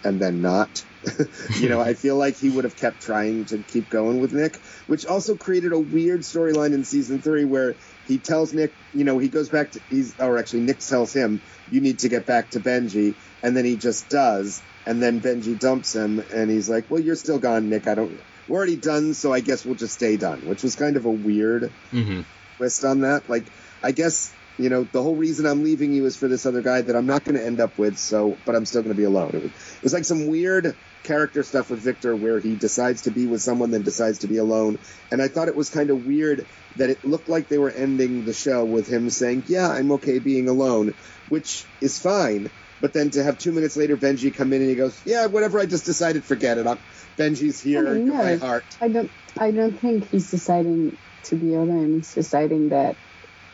[0.04, 0.84] and then not.
[1.56, 4.56] you know, I feel like he would have kept trying to keep going with Nick,
[4.86, 9.18] which also created a weird storyline in season three where he tells Nick, you know,
[9.18, 12.50] he goes back to he's or actually Nick tells him, you need to get back
[12.50, 16.90] to Benji, and then he just does, and then Benji dumps him, and he's like,
[16.90, 17.86] well, you're still gone, Nick.
[17.86, 18.18] I don't.
[18.48, 21.10] We're already done, so I guess we'll just stay done, which was kind of a
[21.10, 22.22] weird mm-hmm.
[22.56, 23.28] twist on that.
[23.28, 23.44] Like,
[23.82, 26.82] I guess you know, the whole reason I'm leaving you is for this other guy
[26.82, 27.96] that I'm not going to end up with.
[27.96, 29.30] So, but I'm still going to be alone.
[29.32, 33.10] It was, it was, like some weird character stuff with Victor where he decides to
[33.10, 34.78] be with someone, then decides to be alone.
[35.12, 36.44] And I thought it was kind of weird
[36.76, 40.18] that it looked like they were ending the show with him saying, "Yeah, I'm okay
[40.18, 40.94] being alone,"
[41.28, 42.50] which is fine.
[42.80, 45.58] But then to have two minutes later, Benji come in and he goes, "Yeah, whatever.
[45.60, 46.66] I just decided, forget it.
[46.66, 46.78] I'm,
[47.16, 47.88] Benji's here.
[47.88, 49.10] I mean, no, my heart." I don't.
[49.38, 51.94] I don't think he's deciding to be alone.
[51.96, 52.96] He's deciding that.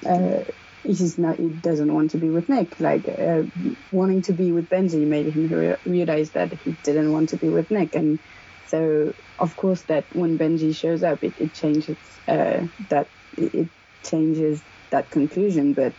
[0.04, 0.44] Uh,
[0.84, 2.80] he's not he doesn't want to be with Nick.
[2.80, 3.42] Like uh,
[3.90, 7.50] wanting to be with Benji made him re- realize that he didn't want to be
[7.50, 8.20] with Nick, and
[8.66, 13.70] so of course that when Benji shows up, it, it changes uh, that it
[14.06, 15.94] changes that conclusion, but.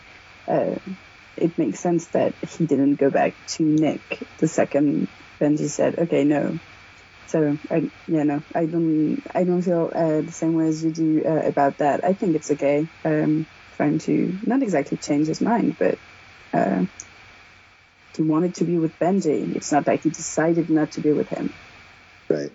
[0.50, 0.76] Uh,
[1.36, 5.08] it makes sense that he didn't go back to Nick the second
[5.42, 6.60] Benji said, "Okay, no."
[7.26, 10.92] So, I, yeah, no, I don't, I don't feel uh, the same way as you
[10.92, 12.04] do uh, about that.
[12.04, 12.88] I think it's okay.
[13.04, 15.98] Um, trying to not exactly change his mind, but
[16.52, 16.84] uh,
[18.16, 19.54] he wanted to be with Benji.
[19.56, 21.52] It's not like he decided not to be with him.
[22.28, 22.50] Right.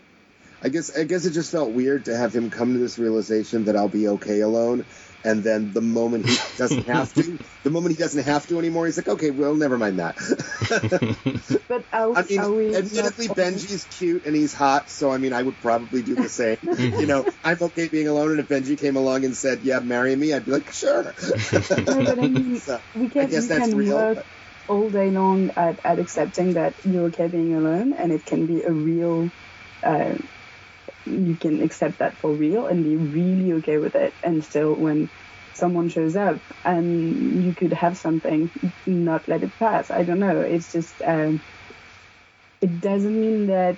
[0.64, 3.66] I guess I guess it just felt weird to have him come to this realization
[3.66, 4.86] that I'll be okay alone,
[5.24, 8.86] and then the moment he doesn't have to, the moment he doesn't have to anymore,
[8.86, 10.18] he's like, okay, well, never mind that.
[11.68, 15.34] but are, I mean, are we admittedly, Benji's cute and he's hot, so I mean,
[15.34, 16.58] I would probably do the same.
[16.78, 20.16] you know, I'm okay being alone, and if Benji came along and said, "Yeah, marry
[20.16, 21.16] me," I'd be like, "Sure."
[21.54, 23.96] no, but I mean, so, we can, I guess that's can real.
[23.98, 24.28] Work
[24.68, 28.62] all day long at, at accepting that you're okay being alone, and it can be
[28.62, 29.34] a real.
[29.84, 30.14] Uh,
[31.06, 34.16] you can accept that for real and be really okay with it.
[34.24, 35.10] And still, when
[35.54, 38.52] someone shows up and you could have something,
[38.86, 39.92] not let it pass.
[39.92, 40.42] I don't know.
[40.42, 41.42] It's just, um,
[42.62, 43.78] it doesn't mean that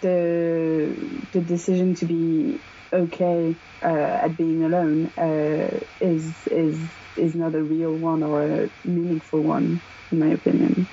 [0.00, 2.60] the the decision to be
[2.92, 8.70] okay uh, at being alone uh, is is is not a real one or a
[8.84, 10.88] meaningful one, in my opinion.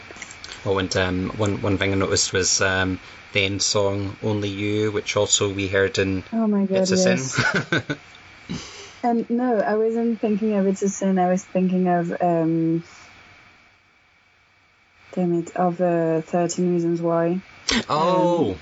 [0.66, 3.00] Oh, and um, one one thing I noticed was um,
[3.36, 6.98] the end song "Only You," which also we heard in oh my god, It's a
[6.98, 7.36] yes.
[7.36, 7.84] Sin.
[9.04, 11.20] Um, no, I wasn't thinking of It's a Sin.
[11.20, 12.84] I was thinking of, um,
[15.14, 17.40] damn it, of uh, 13 Reasons Why.
[17.88, 18.58] Oh,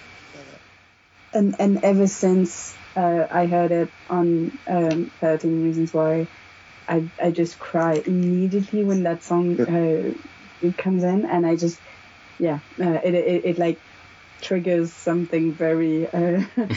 [1.33, 6.27] And and ever since uh, I heard it on um, 13 Reasons Why,
[6.89, 11.25] I, I just cry immediately when that song uh, comes in.
[11.25, 11.79] And I just,
[12.37, 13.77] yeah, uh, it, it, it like
[14.43, 16.67] triggers something very uh, uh,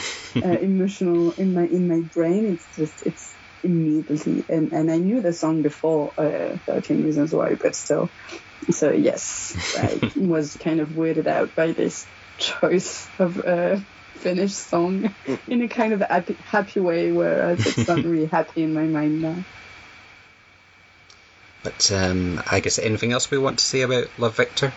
[0.61, 2.45] emotional in my in my brain.
[2.47, 7.55] It's just it's immediately and, and I knew the song before uh, 13 Reasons Why,
[7.61, 8.09] but still.
[8.71, 12.05] So yes, I was kind of weirded out by this
[12.37, 13.81] choice of a
[14.15, 15.13] Finnish song
[15.47, 19.21] in a kind of happy, happy way, whereas it's not really happy in my mind
[19.21, 19.43] now.
[21.67, 24.71] but um, I guess anything else we want to say about Love Victor?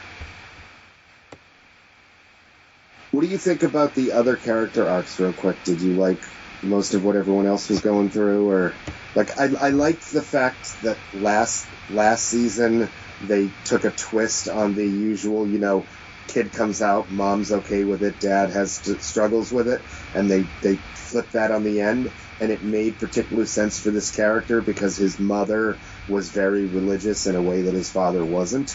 [3.10, 5.64] What do you think about the other character arcs, real quick?
[5.64, 6.24] Did you like
[6.62, 8.82] most of what everyone else was going through, or
[9.14, 14.74] like I, I liked the fact that last last season they took a twist on
[14.74, 15.88] the usual, you know,
[16.28, 19.82] kid comes out, mom's okay with it, dad has st- struggles with it,
[20.14, 24.10] and they they flipped that on the end, and it made particular sense for this
[24.10, 28.70] character because his mother was very religious in a way that his father wasn't,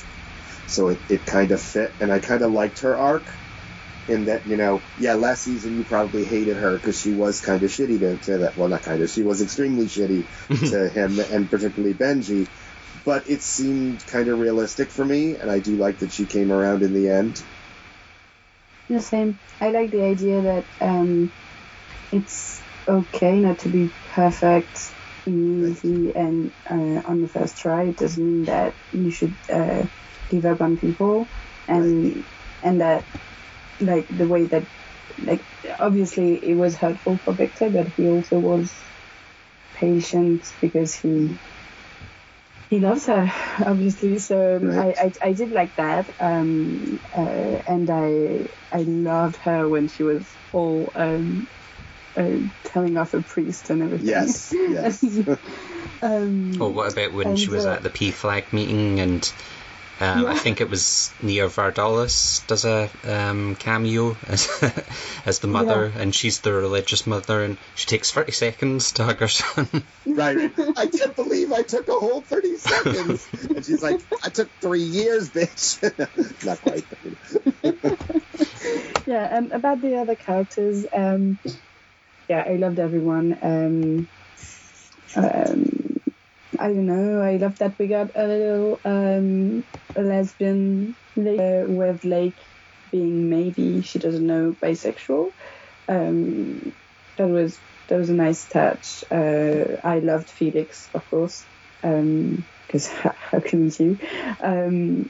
[0.67, 3.29] so it, it kind of fit, and I kind of liked her arc
[4.07, 7.63] in that you know yeah last season you probably hated her because she was kind
[7.63, 10.27] of shitty to, to that well not kind of she was extremely shitty
[10.69, 12.49] to him and particularly benji
[13.05, 16.51] but it seemed kind of realistic for me and i do like that she came
[16.51, 17.43] around in the end
[18.89, 19.39] The same.
[19.61, 21.33] I like the idea that um,
[22.11, 24.79] it's okay not to be perfect
[25.25, 27.85] immediately and uh, on the first try.
[27.85, 29.85] It doesn't mean that you should uh,
[30.29, 31.31] give up on people,
[31.67, 32.25] and
[32.63, 33.07] and that
[33.79, 34.67] like the way that
[35.17, 35.45] like
[35.79, 38.83] obviously it was hurtful for Victor, but he also was
[39.73, 41.39] patient because he
[42.67, 43.31] he loves her
[43.65, 44.17] obviously.
[44.17, 44.97] So Right.
[44.97, 46.09] I, I i did like that.
[46.19, 51.47] Um uh, and i i loved her when she was all um
[52.17, 54.07] uh, telling off a priest and everything.
[54.07, 55.03] Yes yes.
[56.01, 59.31] Um Oh, what about when she was uh, at the PFLAG meeting and
[60.01, 64.49] um, I think it was Nia Vardalos does a um, cameo as
[65.25, 69.19] as the mother, and she's the religious mother, and she takes thirty seconds to hug
[69.19, 69.67] her son.
[70.05, 70.51] right.
[70.77, 73.27] I can't believe i took a whole 30 seconds.
[73.49, 75.81] And she's like i took three years bitch.
[76.45, 76.85] Not quite.
[79.07, 81.39] Yeah and about the other characters um
[82.27, 83.37] yeah i loved everyone.
[83.41, 84.07] Um
[85.15, 85.84] um
[86.59, 89.63] i don't know i love that we got a little um
[89.95, 92.35] lesbian uh, with lake
[92.91, 95.31] being maybe she doesn't know bisexual.
[95.87, 96.73] Um
[97.17, 99.03] that was that was a nice touch.
[99.11, 101.45] Uh i loved felix of course
[101.83, 102.87] um because
[103.31, 103.97] how couldn't you?
[104.41, 105.09] Um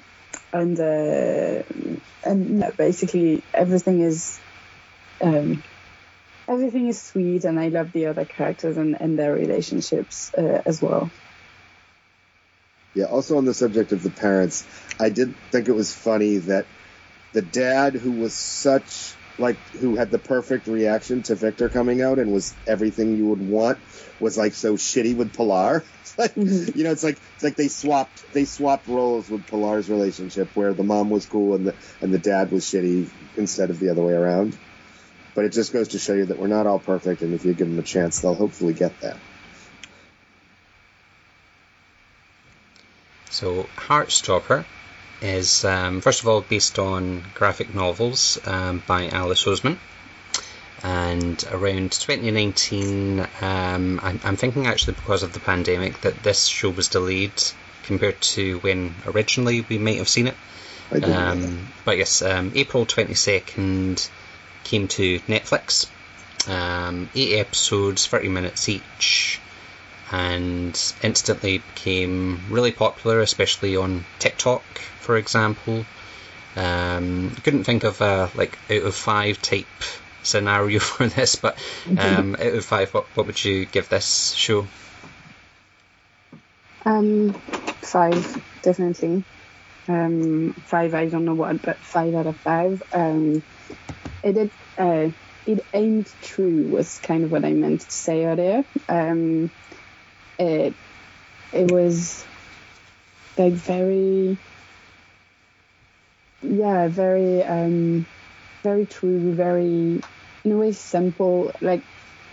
[0.54, 1.64] and uh,
[2.24, 4.40] and basically everything is
[5.22, 5.64] um,
[6.48, 10.82] everything is sweet, and I love the other characters and, and their relationships uh, as
[10.82, 11.12] well.
[12.96, 14.66] Yeah, also on the subject of the parents,
[15.00, 16.66] I did think it was funny that
[17.34, 22.20] the dad who was such like who had the perfect reaction to Victor coming out
[22.20, 23.78] and was everything you would want
[24.22, 25.84] was like so shitty with Pilar.
[26.18, 26.78] Like mm-hmm.
[26.78, 30.74] you know, it's like it's like they swapped they swapped roles with Pilar's relationship where
[30.74, 34.02] the mom was cool and the and the dad was shitty instead of the other
[34.02, 34.58] way around.
[35.34, 37.54] But it just goes to show you that we're not all perfect and if you
[37.54, 39.18] give them a chance they'll hopefully get that.
[43.36, 44.64] So, Heartstopper
[45.22, 49.78] is, um, first of all, based on graphic novels um, by Alice Oseman.
[50.82, 56.70] And around 2019, um, I'm, I'm thinking actually because of the pandemic that this show
[56.70, 57.44] was delayed
[57.84, 60.36] compared to when originally we might have seen it.
[60.90, 61.32] I did know.
[61.32, 64.10] Um, but yes, um, April 22nd
[64.64, 65.90] came to Netflix.
[66.48, 69.42] Um, eight episodes, 30 minutes each,
[70.12, 74.64] and instantly became really popular, especially on TikTok,
[75.00, 75.86] for example.
[76.56, 79.66] Um, couldn't think of a like out of five type
[80.24, 81.58] scenario for this, but
[81.98, 84.68] um, out of five, what, what would you give this show?
[86.86, 89.24] Um, five definitely.
[89.88, 90.94] Um, five.
[90.94, 92.82] I don't know what, but five out of five.
[92.94, 93.44] Um,
[94.24, 94.52] it did.
[94.78, 95.10] Uh,
[95.46, 98.66] it aimed true was kind of what I meant to say earlier.
[98.90, 99.52] Um,
[100.40, 100.74] it
[101.54, 102.26] it was
[103.38, 104.38] like very
[106.42, 108.06] yeah very um
[108.64, 110.02] very true very
[110.44, 111.82] in a way simple like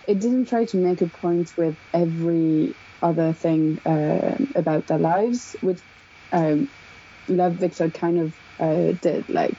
[0.07, 5.55] it didn't try to make a point with every other thing uh, about their lives,
[5.61, 5.79] which
[6.31, 6.69] um,
[7.27, 9.29] Love Victor kind of uh, did.
[9.29, 9.53] Like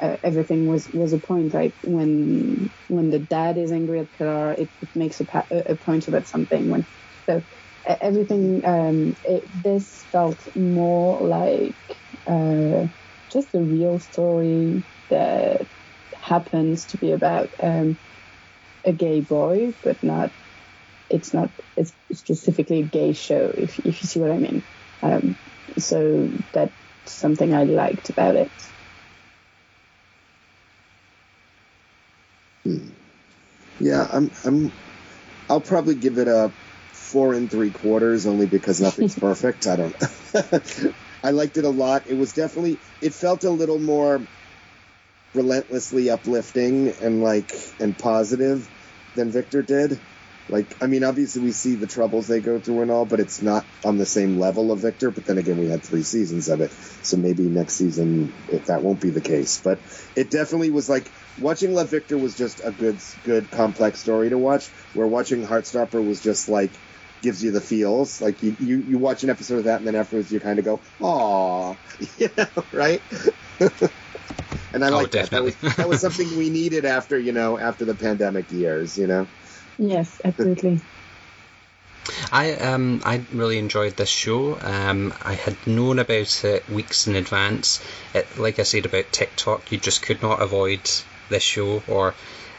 [0.00, 1.52] uh, everything was was a point.
[1.54, 6.08] Like when when the dad is angry at Pilar, it, it makes a, a, point
[6.08, 6.70] about something.
[6.70, 6.86] When
[7.26, 7.42] so
[7.86, 11.78] everything um, it, this felt more like
[12.30, 12.86] uh,
[13.32, 15.68] just a real story that
[16.20, 17.98] happens to be about um,
[18.84, 20.32] a gay boy, but not.
[21.10, 21.52] It's not.
[21.76, 23.52] It's specifically a gay show.
[23.56, 24.64] If if you see what I mean.
[25.02, 25.36] Um,
[25.78, 26.74] so that's
[27.06, 28.52] something I liked about it.
[32.64, 32.88] Hmm.
[33.80, 34.30] Yeah, I'm.
[34.44, 34.72] I'm.
[35.48, 36.52] I'll probably give it a
[37.10, 39.66] four and three quarters, only because nothing's perfect.
[39.66, 39.96] I don't.
[41.22, 42.06] I liked it a lot.
[42.08, 42.78] It was definitely.
[43.00, 44.26] It felt a little more
[45.34, 48.68] relentlessly uplifting and like and positive
[49.14, 49.98] than Victor did.
[50.48, 53.40] Like, I mean, obviously we see the troubles they go through and all, but it's
[53.40, 55.12] not on the same level of Victor.
[55.12, 58.82] But then again, we had three seasons of it, so maybe next season it, that
[58.82, 59.60] won't be the case.
[59.62, 59.78] But
[60.16, 64.38] it definitely was like watching Love Victor was just a good, good complex story to
[64.38, 64.66] watch.
[64.94, 66.72] Where watching Heartstopper was just like
[67.22, 68.20] gives you the feels.
[68.20, 70.64] Like you, you, you watch an episode of that, and then afterwards you kind of
[70.64, 71.74] go, "Aw,"
[72.18, 73.02] you know, right?
[74.72, 75.30] and I oh, like that.
[75.30, 79.06] That was, that was something we needed after you know after the pandemic years, you
[79.06, 79.26] know.
[79.78, 80.80] Yes, absolutely.
[82.32, 84.58] I um I really enjoyed this show.
[84.60, 87.82] Um, I had known about it weeks in advance.
[88.14, 90.80] It, like I said about TikTok, you just could not avoid
[91.28, 91.82] this show.
[91.88, 92.14] Or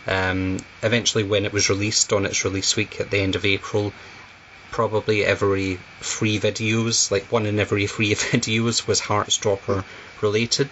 [0.07, 3.93] um, eventually, when it was released on its release week at the end of April,
[4.71, 9.83] probably every three videos, like one in every three videos, was Heartstopper
[10.21, 10.69] related.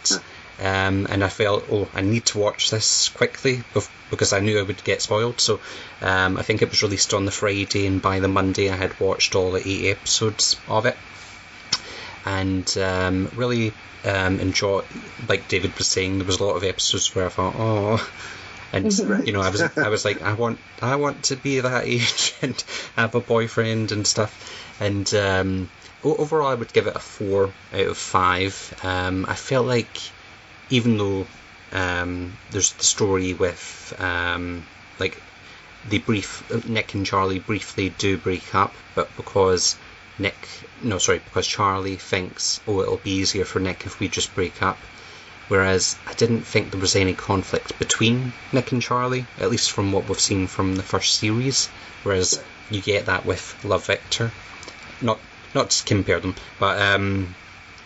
[0.62, 3.64] Um, and I felt, oh, I need to watch this quickly
[4.10, 5.40] because I knew I would get spoiled.
[5.40, 5.62] So
[6.02, 9.00] um, I think it was released on the Friday, and by the Monday I had
[9.00, 10.98] watched all the eight episodes of it,
[12.26, 13.72] and um, really
[14.04, 14.84] um, enjoyed.
[15.30, 18.10] Like David was saying, there was a lot of episodes where I thought, oh.
[18.74, 19.26] And right.
[19.26, 22.34] you know, I was I was like, I want I want to be that age
[22.42, 22.64] and
[22.96, 24.76] have a boyfriend and stuff.
[24.80, 25.70] And um,
[26.04, 28.74] overall, I would give it a four out of five.
[28.84, 30.00] Um, I felt like
[30.70, 31.28] even though
[31.72, 34.64] um, there's the story with um,
[35.00, 35.22] like
[35.90, 39.76] the brief Nick and Charlie briefly do break up, but because
[40.18, 40.36] Nick,
[40.84, 44.62] no, sorry, because Charlie thinks, oh, it'll be easier for Nick if we just break
[44.62, 44.78] up.
[45.50, 49.92] Whereas I didn't think there was any conflict between Nick and Charlie, at least from
[49.92, 51.68] what we've seen from the first series.
[52.04, 54.32] Whereas you get that with Love Victor.
[55.02, 55.20] Not
[55.56, 57.34] not to compare them, but um,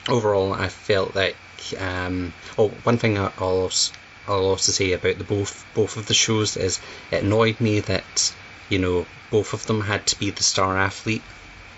[0.09, 1.37] overall I felt like
[1.79, 3.93] um, oh, one thing I'll also,
[4.27, 8.33] I'll also say about the both both of the shows is it annoyed me that
[8.67, 11.23] you know both of them had to be the star athlete.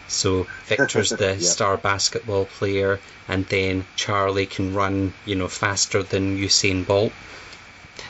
[0.08, 6.38] So Victor's the star basketball player, and then Charlie can run you know faster than
[6.38, 7.14] Usain Bolt.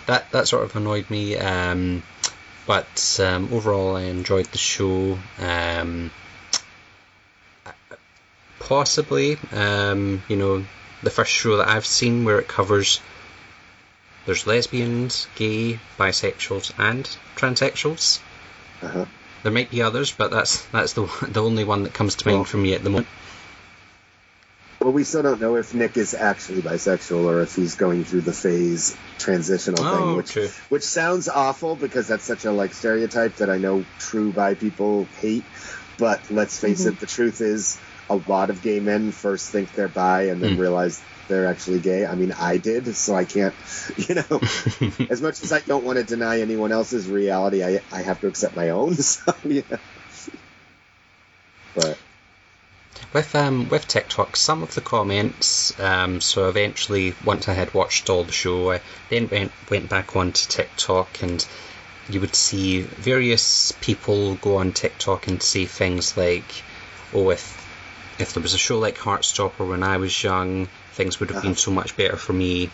[0.07, 1.37] That that sort of annoyed me.
[1.37, 2.03] Um,
[2.67, 5.19] but um, overall, I enjoyed the show.
[5.39, 6.11] Um,
[8.59, 10.65] possibly, um, you know,
[11.03, 12.99] the first show that I've seen where it covers
[14.25, 17.05] there's lesbians, gay, bisexuals, and
[17.35, 18.19] transsexuals.
[18.81, 19.05] Uh-huh.
[19.45, 22.39] There might be others, but that's that's the the only one that comes to mind
[22.39, 23.05] well, for me at the moment.
[24.81, 28.21] Well, we still don't know if Nick is actually bisexual or if he's going through
[28.21, 30.51] the phase transitional oh, thing, which okay.
[30.69, 35.05] which sounds awful because that's such a like stereotype that I know true bi people
[35.21, 35.43] hate.
[35.99, 36.93] But let's face mm-hmm.
[36.93, 37.77] it, the truth is
[38.09, 40.59] a lot of gay men first think they're bi and then mm.
[40.59, 42.05] realize they're actually gay.
[42.05, 43.55] I mean, I did, so I can't,
[43.97, 44.41] you know,
[45.09, 48.27] as much as I don't want to deny anyone else's reality, I, I have to
[48.27, 48.95] accept my own.
[49.05, 49.61] So, yeah.
[51.75, 51.97] But.
[53.13, 55.77] With um with TikTok, some of the comments.
[55.79, 60.15] Um, so eventually, once I had watched all the show, I then went went back
[60.15, 61.45] onto TikTok, and
[62.09, 66.63] you would see various people go on TikTok and say things like,
[67.13, 67.65] "Oh, if
[68.19, 71.55] if there was a show like Heartstopper when I was young, things would have been
[71.55, 72.69] so much better for me.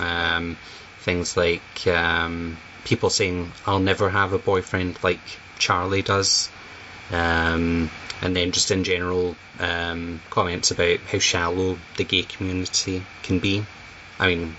[0.00, 0.56] Um,
[1.00, 5.20] things like um, people saying, I'll never have a boyfriend like
[5.58, 6.50] Charlie does.
[7.12, 7.90] Um,
[8.22, 13.64] and then just in general, um, comments about how shallow the gay community can be.
[14.18, 14.56] I mean,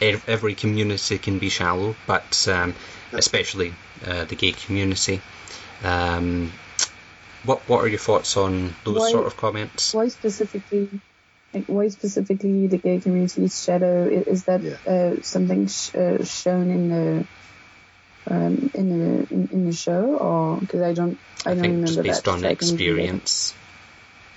[0.00, 2.74] every community can be shallow, but um,
[3.12, 3.74] especially
[4.06, 5.20] uh, the gay community.
[5.82, 6.52] Um,
[7.44, 9.92] what What are your thoughts on those why, sort of comments?
[9.92, 10.88] Why specifically?
[11.52, 14.06] Like why specifically the gay community's shadow?
[14.08, 14.76] Is that yeah.
[14.86, 17.26] uh, something sh- uh, shown in the
[18.32, 21.74] um, in the in, in the show, or because I don't I, I don't think
[21.74, 22.30] remember just based that.
[22.30, 23.54] on so I can read experience.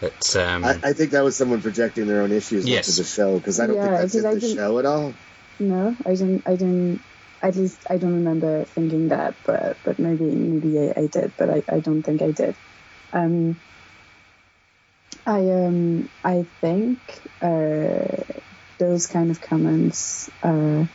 [0.02, 2.90] But um, I, I think that was someone projecting their own issues Yes.
[2.90, 4.80] onto the show because I don't Yeah, think that's 'cause in I the didn't- show
[4.80, 5.14] at all.
[5.60, 6.48] No, I didn't.
[6.48, 7.00] I didn't.
[7.44, 11.50] At least I don't remember thinking that, but but maybe maybe I, I did, but
[11.50, 12.56] I, I don't think I did.
[13.14, 13.60] Um,
[15.26, 16.98] I um I think
[17.42, 18.24] uh,
[18.80, 20.30] those kind of comments.
[20.42, 20.86] Uh,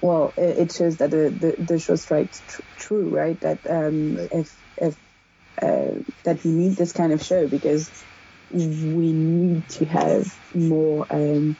[0.00, 3.40] well, it, it shows that the, the, the show strikes tr- true, right?
[3.40, 4.28] That um, Right.
[4.32, 4.96] if if
[5.60, 7.90] uh, that we need this kind of show because
[8.50, 11.06] we need to have more.
[11.10, 11.56] Um,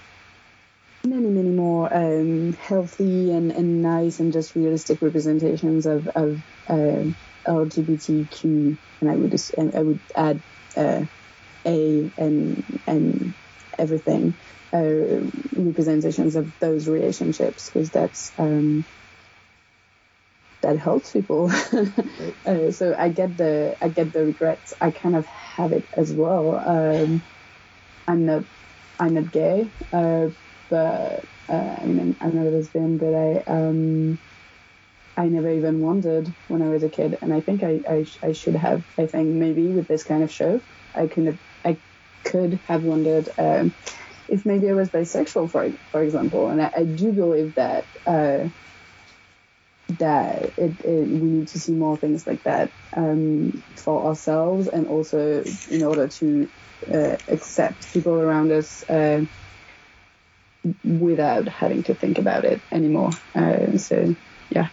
[1.05, 7.15] many, many more um, healthy and, and nice and just realistic representations of, of um
[7.47, 10.41] LGBTQ, and I would just, and I would add
[10.77, 11.03] uh,
[11.67, 13.35] A and and
[13.79, 14.39] everything
[14.75, 14.81] uh,
[15.53, 18.87] representations of those relationships because that's um,
[20.63, 21.51] that helps people.
[22.47, 24.73] uh, so I get the I get the regrets.
[24.81, 26.57] I kind of have it as well.
[26.57, 27.27] Um,
[28.09, 28.45] I'm not
[28.99, 29.73] I'm not gay.
[29.93, 30.29] Uh,
[30.71, 34.19] but uh, I mean, I'm not a lesbian, but I um,
[35.17, 38.33] I never even wondered when I was a kid, and I think I, I, I
[38.33, 38.85] should have.
[38.99, 40.63] I think maybe with this kind of show,
[40.95, 41.79] I could have I
[42.25, 43.75] could have wondered um,
[44.29, 47.89] if maybe I was bisexual, for for example, and I, I do believe that.
[48.07, 48.49] Uh,
[49.99, 54.87] that it, it, we need to see more things like that um, for ourselves and
[54.87, 56.49] also in order to
[56.93, 59.21] uh, accept people around us uh,
[60.83, 63.11] without having to think about it anymore.
[63.35, 64.17] Uh, so
[64.51, 64.69] yeah,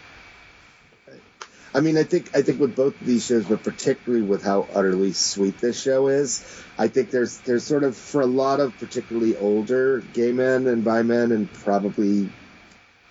[1.72, 4.68] I mean, I think I think with both of these shows, but particularly with how
[4.74, 6.44] utterly sweet this show is,
[6.78, 10.84] I think there's there's sort of for a lot of particularly older gay men and
[10.84, 12.28] bi men and probably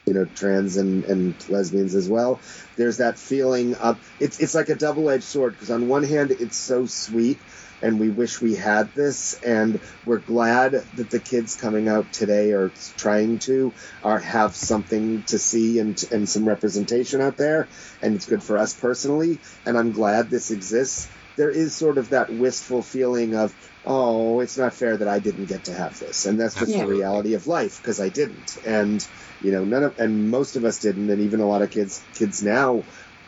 [0.09, 2.41] you know trans and, and lesbians as well.
[2.75, 6.31] There's that feeling of it's it's like a double edged sword because on one hand
[6.31, 7.39] it's so sweet
[7.81, 12.51] and we wish we had this and we're glad that the kids coming out today
[12.51, 13.71] are trying to
[14.03, 17.69] are have something to see and and some representation out there
[18.01, 19.37] and it's good for us personally
[19.67, 21.07] and I'm glad this exists
[21.39, 25.45] there is sort of that wistful feeling of oh it's not fair that I didn't
[25.45, 26.25] get to have this.
[26.25, 26.83] And that's just Yeah.
[26.83, 28.57] the reality of life because I didn't.
[28.65, 28.99] And
[29.41, 31.09] you know none of and most of us didn't.
[31.09, 32.83] And even a lot of kids kids now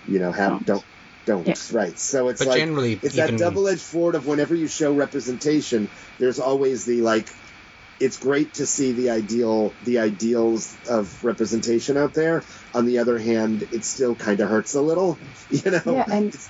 [0.07, 0.83] you know have don't.
[1.25, 1.53] don't Yeah.
[1.71, 1.97] right.
[1.97, 5.87] So it's but like generally, it's even that double-edged sword of whenever you show representation
[6.19, 7.29] there's always the like
[8.01, 12.43] it's great to see the ideal the ideals of representation out there.
[12.73, 15.17] On the other hand it still kind of hurts a little
[15.49, 15.81] you know?
[15.85, 16.49] Yeah, and- It's-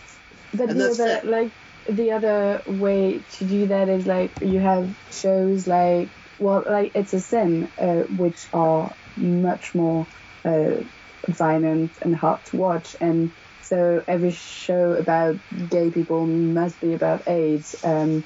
[0.54, 1.22] but And the other fair.
[1.24, 1.54] like
[1.90, 7.14] the other way to do that is like you have shows like well like it's
[7.14, 10.08] a sin uh, which are much more
[10.46, 10.84] uh,
[11.28, 15.36] violent and hard to watch and so every show about
[15.70, 18.26] gay people must be about AIDS um,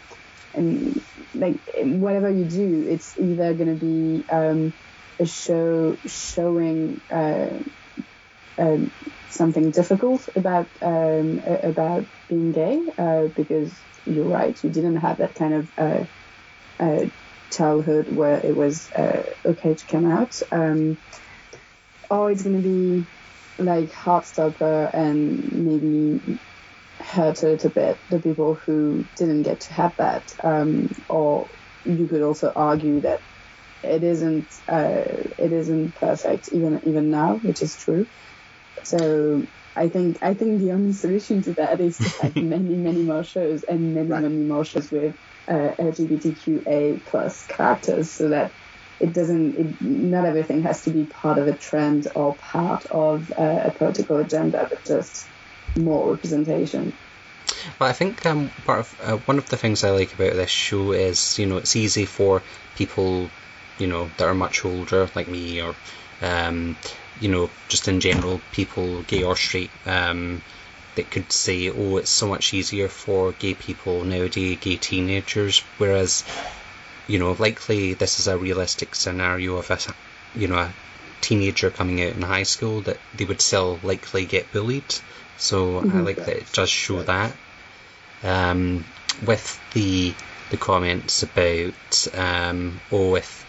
[0.54, 4.74] and like whatever you do it's either going to be um,
[5.22, 7.60] a show showing uh,
[8.60, 8.92] um,
[9.28, 15.36] something difficult about um, about being gay uh, because you're right you didn't have that
[15.36, 16.06] kind of uh,
[16.80, 17.06] uh,
[17.54, 20.36] childhood where it was uh, okay to come out.
[20.52, 21.00] Um,
[22.10, 23.08] or it's going to be
[23.58, 26.22] like heartstopper and maybe
[27.02, 30.32] hurt a little bit the people who didn't get to have that.
[30.44, 31.50] Um, or
[31.86, 33.22] you could also argue that
[33.84, 35.04] it isn't uh,
[35.38, 38.08] it isn't perfect even even now which is true
[38.84, 43.04] so I think I think the only solution to that is to have many many
[43.04, 44.22] more shows and many Right.
[44.22, 45.16] many more shows with
[45.50, 48.54] uh, LGBTQA plus characters, so that
[49.00, 53.32] it doesn't it, not everything has to be part of a trend or part of
[53.38, 55.30] uh, a political agenda, but just
[55.78, 56.98] more representation.
[57.80, 60.50] Well, I think um, part of uh, one of the things I like about this
[60.50, 62.44] show is you know it's easy for
[62.76, 63.30] people
[63.78, 65.76] you know that are much older like me or
[66.22, 66.78] um,
[67.22, 70.42] you know just in general people gay or straight um,
[70.96, 76.24] that could say oh it's so much easier for gay people nowadays gay teenagers whereas
[77.08, 79.80] you know likely this is a realistic scenario of a
[80.40, 80.74] you know a
[81.22, 84.96] teenager coming out in high school that they would still likely get bullied.
[85.38, 87.34] So I like that it does show that.
[88.24, 88.86] Um,
[89.26, 90.16] with the
[90.50, 93.45] the comments about um, oh if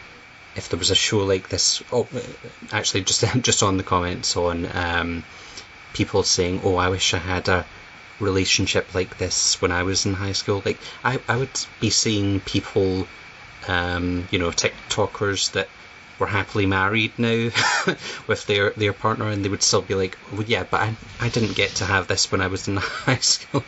[0.57, 2.09] if there was a show like this oh
[2.73, 5.25] actually just just on the comments on um,
[5.93, 7.65] people saying oh I wish I had a
[8.19, 12.41] relationship like this when I was in high school like I, I would be seeing
[12.41, 13.07] people
[13.69, 15.69] um, you know TikTokers that
[16.19, 17.51] were happily married now
[18.27, 21.29] with their their partner, and they would still be like, well, yeah, but I, I
[21.29, 23.63] didn't get to have this when I was in high school.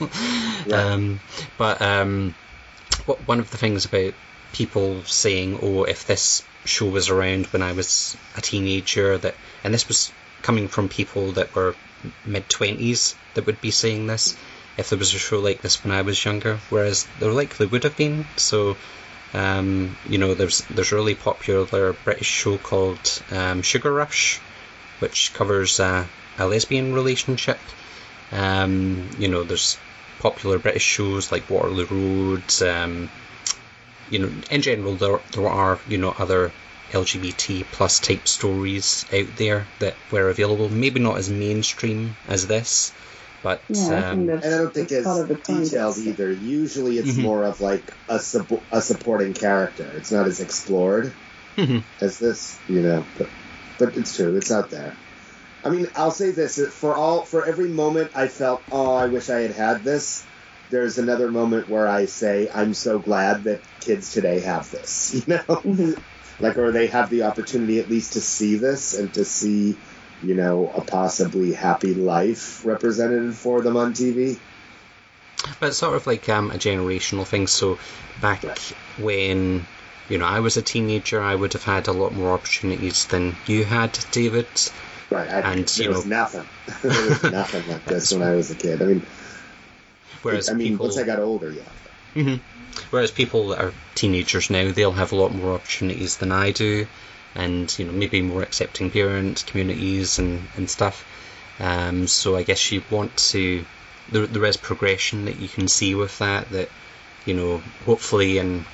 [0.73, 1.21] Um,
[1.57, 2.35] but um,
[3.07, 4.15] what, one of the things about
[4.53, 9.35] people saying, oh, if this show was around when I was a teenager, that,
[9.65, 11.75] and this was coming from people that were
[12.25, 14.37] mid twenties that would be saying this.
[14.77, 17.83] If there was a show like this when I was younger, whereas there likely would
[17.83, 18.27] have been.
[18.37, 18.77] So
[19.35, 24.39] um, you know, there's there's a really popular British show called um, Sugar Rush,
[25.01, 26.07] which covers uh,
[26.39, 27.59] a lesbian relationship.
[28.33, 29.79] Um, you know, there's
[30.21, 32.63] popular British shows like Waterloo Road.
[32.63, 33.11] Um,
[34.11, 36.53] you know, in general, there there are you know other
[36.93, 40.69] LGBT plus type stories out there that were available.
[40.69, 42.93] Maybe not as mainstream as this,
[43.43, 45.35] but Yeah, I think um, that's, And I don't think that's as part of the
[45.37, 45.99] detailed context.
[46.07, 46.33] either.
[46.33, 47.23] Usually, it's Mhm.
[47.23, 49.93] more of like a suppo- a supporting character.
[49.99, 51.13] It's not as explored
[51.59, 51.83] Mhm.
[52.01, 53.07] as this, you know.
[53.17, 53.31] But
[53.79, 54.37] but it's true.
[54.37, 54.97] It's out there.
[55.63, 59.29] I mean, I'll say this: for all for every moment I felt, oh, I wish
[59.29, 60.25] I had had this.
[60.71, 65.15] There's another moment where I say, I'm so glad that kids today have this.
[65.15, 65.99] You know, Mhm.
[66.41, 69.77] like or they have the opportunity at least to see this and to see
[70.23, 74.37] you know a possibly happy life represented for them on tv
[75.61, 77.47] But it's sort of like um, a generational thing.
[77.47, 77.79] So
[78.21, 78.43] back
[78.99, 79.65] when
[80.09, 83.37] you know I was a teenager, I would have had a lot more opportunities than
[83.47, 84.47] you had, David.
[85.11, 86.47] right I, And, there you was know- nothing
[86.83, 89.03] there was nothing like this when i was a kid i mean
[90.23, 91.63] Whereas i mean people, once i got older yeah
[92.15, 92.41] Mhm.
[92.91, 96.87] Whereas people that are teenagers now, they'll have a lot more opportunities than I do,
[97.35, 101.05] and you know maybe more accepting parents, communities, and and stuff.
[101.61, 103.65] Um, so I guess you want to.
[104.11, 106.51] There, there is progression that you can see with that.
[106.51, 106.69] That
[107.27, 108.65] you know, hopefully in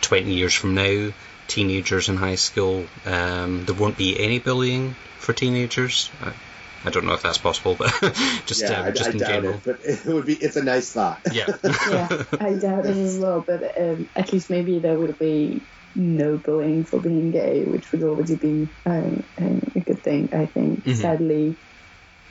[0.00, 1.12] twenty years from now,
[1.48, 6.10] teenagers in high school, um, there won't be any bullying for teenagers.
[6.84, 7.90] I, I don't know if that's possible, but
[8.46, 9.54] just yeah um, I, just I in doubt general.
[9.54, 11.46] it but it would be it's a nice thought Yeah.
[11.90, 12.08] yeah,
[12.40, 13.44] I doubt it as well.
[13.46, 18.02] But um, at least maybe there would be no bullying for being gay, which would
[18.02, 20.30] already be um, um, a good thing.
[20.34, 20.84] I think.
[20.84, 20.96] Mhm.
[20.96, 21.58] Sadly,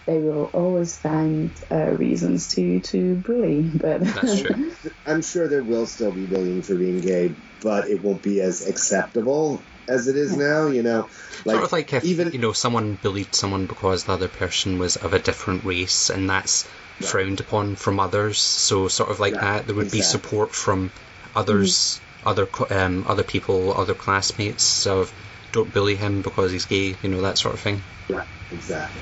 [0.08, 3.72] they will always find uh, reasons to to bully.
[3.76, 4.72] But That's true.
[5.06, 8.68] i'm sure there will still be bullying for being gay but it won't be as
[8.68, 11.10] acceptable as it is now you know
[11.46, 14.78] like, sort of like if even you know someone bullied someone because the other person
[14.80, 16.68] was of a different race, and that's
[17.00, 17.10] Right.
[17.10, 18.38] frowned upon from others.
[18.40, 20.92] So sort of like Right, that, there would be support from
[21.36, 25.12] others, other um, other people, other classmates of
[25.52, 27.82] don't bully him because he's gay, you know that sort of thing.
[28.08, 29.02] Yeah, exactly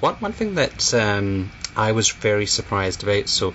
[0.00, 3.28] One one thing that um, I was very surprised about.
[3.28, 3.54] So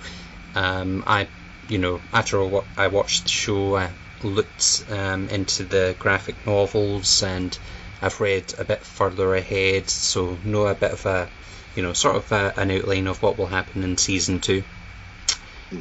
[0.54, 1.28] um, I,
[1.68, 3.90] you know, after I I watched the show, I
[4.22, 7.56] looked um, into the graphic novels and
[8.00, 11.28] I've read a bit further ahead, so know a bit of a,
[11.74, 14.62] you know, sort of a, an outline of what will happen in season two.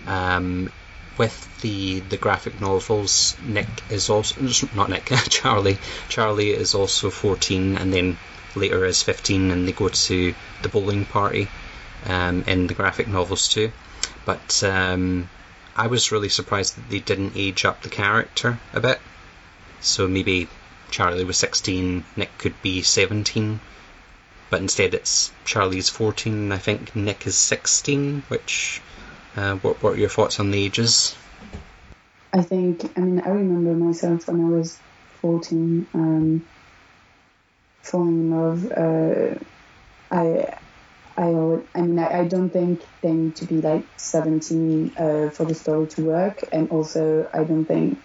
[0.07, 0.71] Um,
[1.17, 4.41] with the the graphic novels, Nick is also
[4.75, 5.77] not Nick, Charlie.
[6.09, 8.17] Charlie is also fourteen, and then
[8.55, 11.47] later is fifteen, and they go to the bowling party
[12.05, 13.71] um, in the graphic novels too.
[14.25, 15.29] But um,
[15.75, 18.99] I was really surprised that they didn't age up the character a bit.
[19.81, 20.47] So maybe
[20.91, 23.59] Charlie was sixteen, Nick could be seventeen,
[24.49, 28.81] but instead it's Charlie's fourteen, and I think Nick is sixteen, which.
[29.35, 31.15] Uh, what, what are your thoughts on the ages?
[32.31, 34.77] I think, I mean, I remember myself when I was
[35.21, 36.45] 14, um,
[37.81, 38.71] falling in love.
[38.71, 39.35] Uh,
[40.11, 40.57] I,
[41.17, 45.29] I, al- I mean, I, I don't think they need to be like 17 uh,
[45.29, 47.97] for the story to work, and also I don't think.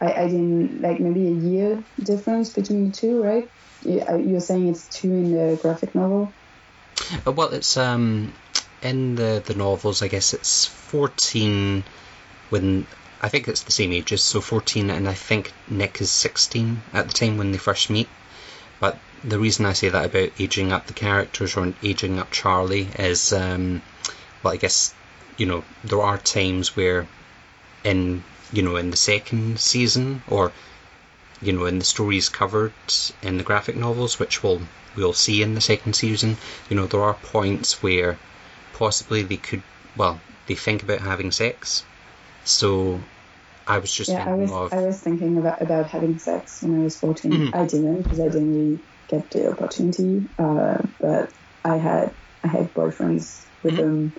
[0.00, 3.48] I, I didn't like maybe a year difference between the two, right?
[3.82, 6.32] You- You're saying it's two in the graphic novel.
[7.26, 8.32] Uh, Well, it's um
[8.82, 10.02] in the the novels.
[10.02, 11.84] I guess it's fourteen
[12.50, 12.86] when
[13.20, 17.08] I think it's the same ages, so fourteen, and I think Nick is sixteen at
[17.08, 18.08] the time when they first meet.
[18.80, 22.88] But the reason I say that about aging up the characters or aging up Charlie
[22.98, 23.82] is, um,
[24.42, 24.94] well, I guess
[25.36, 27.06] you know there are times where
[27.84, 30.52] in you know in the second season or
[31.40, 32.72] you know in the stories covered
[33.22, 34.60] in the graphic novels which we'll
[34.96, 36.36] we'll see in the second season
[36.68, 38.18] you know there are points where
[38.74, 39.62] possibly they could
[39.96, 41.84] well they think about having sex
[42.44, 43.00] so
[43.66, 46.62] i was just yeah, I thinking was of I was thinking about about having sex
[46.62, 47.30] when I was 14.
[47.30, 47.54] Mhm.
[47.54, 48.78] I didn't because I didn't really
[49.08, 50.22] get the opportunity.
[50.38, 51.32] Uh, but
[51.64, 52.10] I had
[52.44, 53.76] I had boyfriends with Mhm.
[53.78, 54.12] them.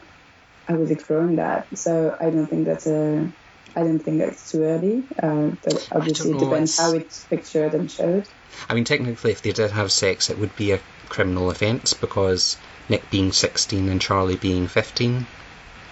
[0.68, 3.32] I was exploring that, so I don't think that's a
[3.76, 7.74] I don't think that's too early, uh, but obviously it depends it's- how it's pictured
[7.76, 8.28] and showed.
[8.68, 12.58] I mean, technically, if they did have sex, it would be a criminal offence because
[12.90, 15.28] Nick being 16 and Charlie being 15.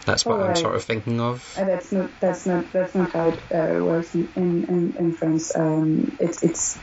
[0.05, 0.57] That's what I'm Alright.
[0.57, 1.43] sort of thinking of.
[1.57, 5.11] Uh, that's not that's not that's not how it uh, works in in, in, in
[5.13, 5.55] France.
[5.55, 6.77] Um, it's it's.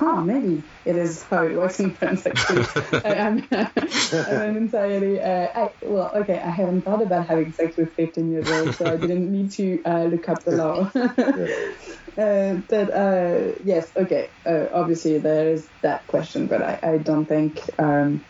[0.00, 2.26] Oh, maybe it is how it works in France.
[2.26, 2.64] Actually,
[3.04, 5.20] I, I'm, I'm entirely.
[5.20, 6.38] Uh, I well, okay.
[6.38, 9.82] I haven't thought about having sex with 15 years old, so I didn't need to
[9.84, 10.90] uh, look up the law.
[10.94, 14.28] uh, but uh, yes, okay.
[14.44, 17.60] Uh, obviously, there is that question, but I, I don't think.
[17.78, 18.24] Um,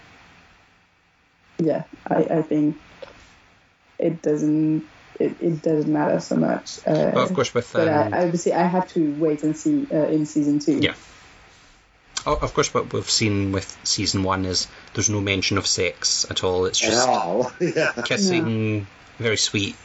[1.59, 2.77] yeah, I, I think
[3.99, 4.85] it doesn't
[5.19, 6.79] it, it doesn't matter so much.
[6.87, 9.87] Uh, But of course, with but um, I, obviously, I have to wait and see
[9.91, 10.81] uh, in season two.
[10.81, 10.95] Yeah.
[12.27, 16.43] Of course, what we've seen with season one is there's no mention of sex at
[16.43, 16.67] all.
[16.67, 17.53] It's At just all.
[17.61, 17.93] yeah.
[18.05, 18.87] kissing,
[19.19, 19.77] very sweet,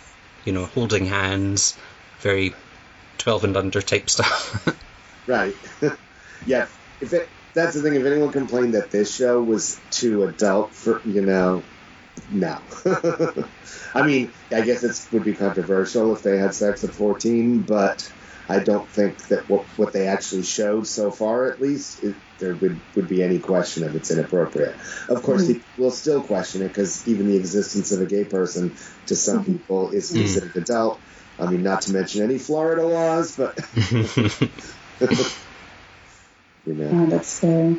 [0.46, 1.78] you know, holding hands,
[2.20, 2.54] very
[3.20, 4.78] 12 and under type stuff.
[5.28, 5.56] Right.
[6.48, 6.68] yeah.
[7.00, 11.02] If it that's the thing, if anyone complained that this show was too adult for
[11.06, 11.64] you know,
[12.32, 12.58] no.
[13.94, 18.12] I mean, I guess it would be controversial if they had sex at fourteen, but
[18.50, 22.56] I don't think that what what they actually showed so far, at least, it, there
[22.58, 24.76] would would be any question of it's inappropriate.
[25.08, 28.76] Of course, people will still question it because even the existence of a gay person
[29.08, 29.46] to some Mhm.
[29.46, 30.16] people is Mm.
[30.18, 31.02] considered adult.
[31.40, 33.58] I mean, not to mention any Florida laws, but
[36.66, 37.04] you know.
[37.04, 37.74] Uh, that's uh,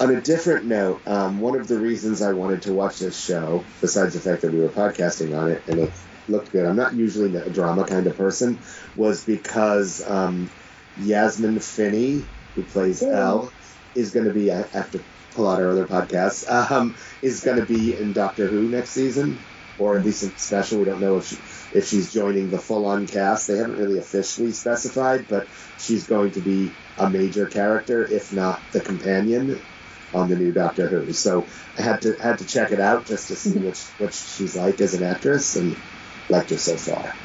[0.00, 3.64] On a different note, um, one of the reasons I wanted to watch this show,
[3.80, 5.94] besides the fact that we were podcasting on it and it
[6.26, 8.60] looked good, I'm not usually a drama kind of person,
[8.96, 10.50] was because um,
[10.96, 13.08] Yasmin Finney, who plays Yeah.
[13.10, 13.52] Elle,
[13.94, 17.58] is going to be, I have to pull out our other podcasts, um, is going
[17.58, 19.44] to be in Doctor Who next season,
[19.76, 20.80] or at least in special.
[20.80, 21.36] We don't know if she,
[21.72, 23.48] if she's joining the full-on cast.
[23.48, 28.70] They haven't really officially specified, but she's going to be a major character, if not
[28.72, 29.66] the companion,
[30.12, 31.12] on the new Doctor Who.
[31.12, 31.48] So
[31.78, 34.80] I had to had to check it out just to see what what she's like
[34.80, 35.82] as an actress, and
[36.28, 37.18] liked her so far.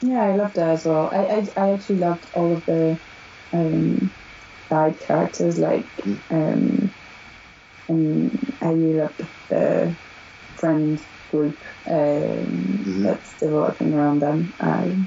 [0.00, 1.10] yeah, I loved her as well.
[1.12, 3.00] I, I, I actually loved all of the
[3.52, 4.14] um,
[4.68, 5.84] side characters, like
[6.30, 6.90] um,
[7.88, 9.94] and I really loved the
[10.56, 10.98] friend
[11.30, 14.52] group um, that's developing around them.
[14.60, 15.06] Um,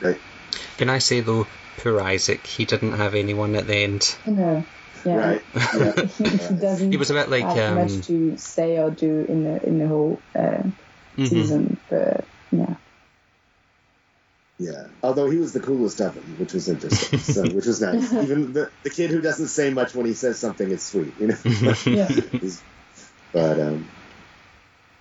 [0.78, 1.48] Can I say, though,
[1.78, 4.16] poor Isaac, he didn't have anyone at the end.
[4.26, 4.66] you know,
[5.06, 5.42] yeah, Right.
[5.54, 6.06] Yeah.
[6.06, 7.44] he, he doesn't He was a bit like.
[7.44, 10.64] have Um, much to say or do in the in the whole uh,
[11.18, 11.28] mhm.
[11.28, 12.76] season, but yeah.
[14.62, 14.88] Yeah.
[15.02, 17.18] Although he was the coolest of them, which was interesting.
[17.18, 18.14] So which was nice.
[18.14, 21.28] Even the, the kid who doesn't say much when he says something is sweet, you
[21.28, 21.38] know.
[21.86, 22.08] Yeah.
[22.08, 22.64] He's-
[23.34, 23.88] but um,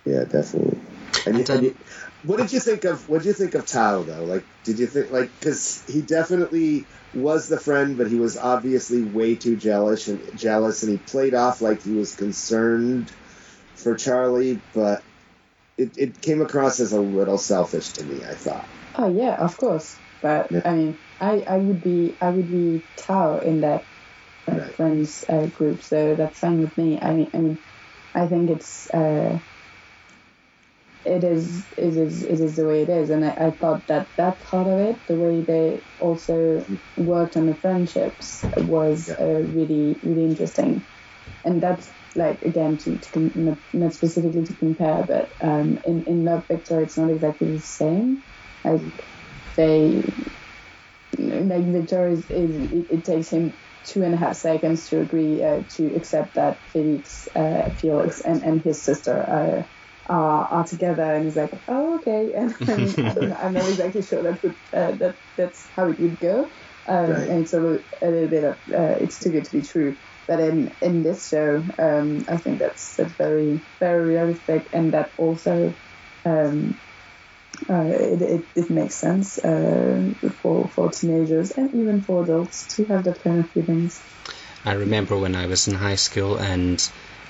[0.05, 0.79] yeah, definitely.
[1.27, 1.75] And, you, And, and you,
[2.23, 4.23] what did you think of what did you think of Tao though?
[4.23, 9.03] Like, did you think like because he definitely was the friend, but he was obviously
[9.03, 13.11] way too jealous and jealous, and he played off like he was concerned
[13.75, 15.03] for Charlie, but
[15.77, 18.23] it, it came across as a little selfish to me.
[18.23, 18.69] I thought.
[18.95, 20.01] Oh yeah, of course.
[20.21, 20.61] But Yeah.
[20.65, 23.85] I mean, I, I would be I would be Tao in that
[24.51, 24.75] uh, Right.
[24.75, 26.99] friends uh, group, so that's fine with me.
[27.01, 27.59] I mean, I mean,
[28.15, 29.39] I think it's uh,
[31.03, 34.09] it is it is it is the way it is, and I, I thought that
[34.17, 36.59] that part of it, the way they also
[36.95, 39.25] worked on the friendships, was Yeah.
[39.25, 40.85] uh, really really interesting,
[41.45, 43.31] and that's like again to, to
[43.73, 48.23] not specifically to compare, but um, in in Love Victor, it's not exactly the same.
[48.63, 49.09] Like
[49.57, 50.03] they
[51.17, 53.53] like Victor is, is it, it takes him
[53.83, 58.43] two and a half seconds to agree uh, to accept that Felix, uh, Felix and,
[58.43, 59.67] and his sister
[60.09, 63.35] uh, are, are together, and he's like, oh okay, and I mean, I don't know,
[63.35, 66.51] I'm not exactly sure that would uh, that that's how it would go,
[66.87, 67.29] um, Right.
[67.29, 69.97] and so a little, bit of uh, it's too good to be true.
[70.27, 75.13] But in in this show, um, I think that's that's very very realistic, and that
[75.17, 75.75] also.
[76.25, 76.90] Um, uh,
[77.69, 80.09] it, it, it makes sense uh,
[80.41, 84.01] for, for teenagers and even for adults to have that kind of feelings.
[84.65, 86.81] I remember when I was in high school and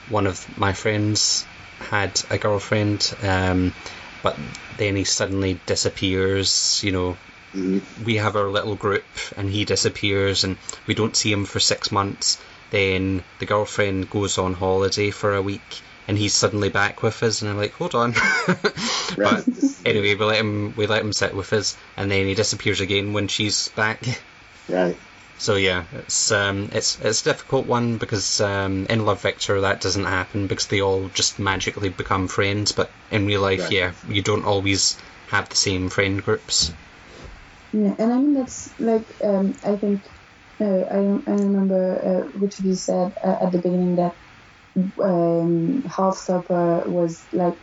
[0.07, 1.47] one of my friends
[1.79, 3.73] had a girlfriend, um,
[4.21, 4.37] but
[4.77, 6.81] then he suddenly disappears.
[6.83, 7.17] You know,
[8.03, 9.05] we have our little group
[9.37, 10.57] and he disappears and
[10.87, 12.41] we don't see him for six months.
[12.69, 15.81] Then the girlfriend goes on holiday for a week
[16.11, 18.13] and he's suddenly back with us, and I'm like, hold on.
[19.15, 19.47] But
[19.85, 23.13] anyway, we let him we let him sit with us, and then he disappears again
[23.13, 24.03] when she's back.
[24.67, 24.97] Right.
[25.37, 29.79] So yeah, it's um, it's it's a difficult one because um, in Love Victor that
[29.79, 32.73] doesn't happen because they all just magically become friends.
[32.73, 33.71] But in real life, Right.
[33.71, 34.97] yeah, you don't always
[35.29, 36.73] have the same friend groups.
[37.71, 40.03] Yeah, and I mean that's like um, I think
[40.59, 40.97] uh, I
[41.31, 44.11] I remember uh, which of you said uh, at the beginning that
[45.03, 47.55] um, supper was like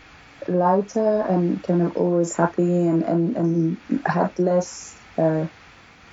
[0.48, 5.46] lighter and kind of always happy and and, and had less uh,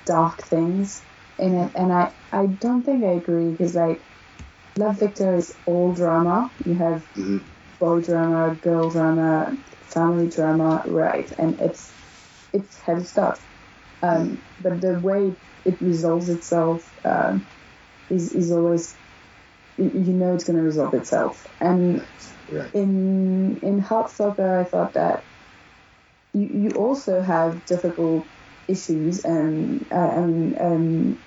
[0.05, 1.05] dark things
[1.39, 4.05] in it, and I I don't think I agree because like
[4.77, 6.51] Love Victor is all drama.
[6.65, 7.47] You have Mhm.
[7.79, 9.57] boy drama, girl drama,
[9.93, 11.29] family drama, right?
[11.37, 11.93] And it's
[12.53, 13.39] it's heavy stuff.
[14.03, 15.35] Um, but the way
[15.65, 17.49] it resolves itself um,
[18.09, 18.99] is is always
[19.77, 21.45] you you know it's going to resolve itself.
[21.59, 22.01] And
[22.49, 22.71] Right.
[22.73, 25.25] in in Heartstopper, I thought that
[26.33, 28.29] you you also have difficult
[28.67, 31.19] issues, and uh, and um,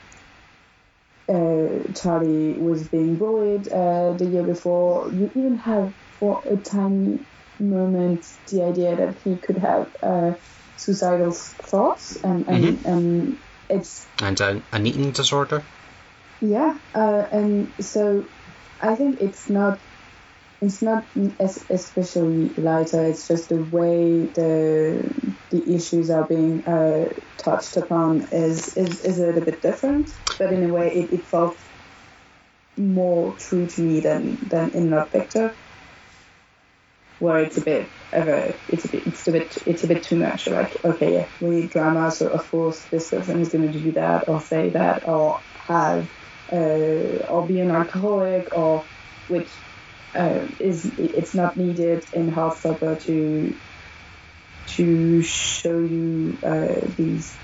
[1.29, 5.13] uh, Charlie was being bullied uh, the year before.
[5.13, 7.19] You even have for a tiny
[7.59, 10.33] moment the idea that he could have uh,
[10.77, 11.33] suicidal
[11.71, 13.39] thoughts, and and, and
[13.69, 15.69] it's And an, an eating disorder.
[16.41, 18.31] yeah, uh, and so
[18.81, 19.81] I think it's not
[20.61, 21.09] it's not
[21.71, 23.05] especially lighter.
[23.05, 29.19] It's just the way the the issues are being uh, touched upon is, is is
[29.21, 30.11] a little bit different.
[30.39, 31.61] But in a way, it, it felt
[32.77, 35.57] more true to me than than in Love Victor,
[37.19, 40.03] where it's a bit of a it's a bit it's a bit it's a bit
[40.03, 40.49] too much.
[40.49, 43.93] Like okay, yeah, we need drama, so of course this person is going to do
[43.93, 46.09] that or say that or have
[46.53, 48.89] uh, or be an alcoholic or
[49.27, 49.51] which
[50.19, 53.61] uh, is it's not needed in Heartstopper to
[54.67, 57.41] to show you uh, these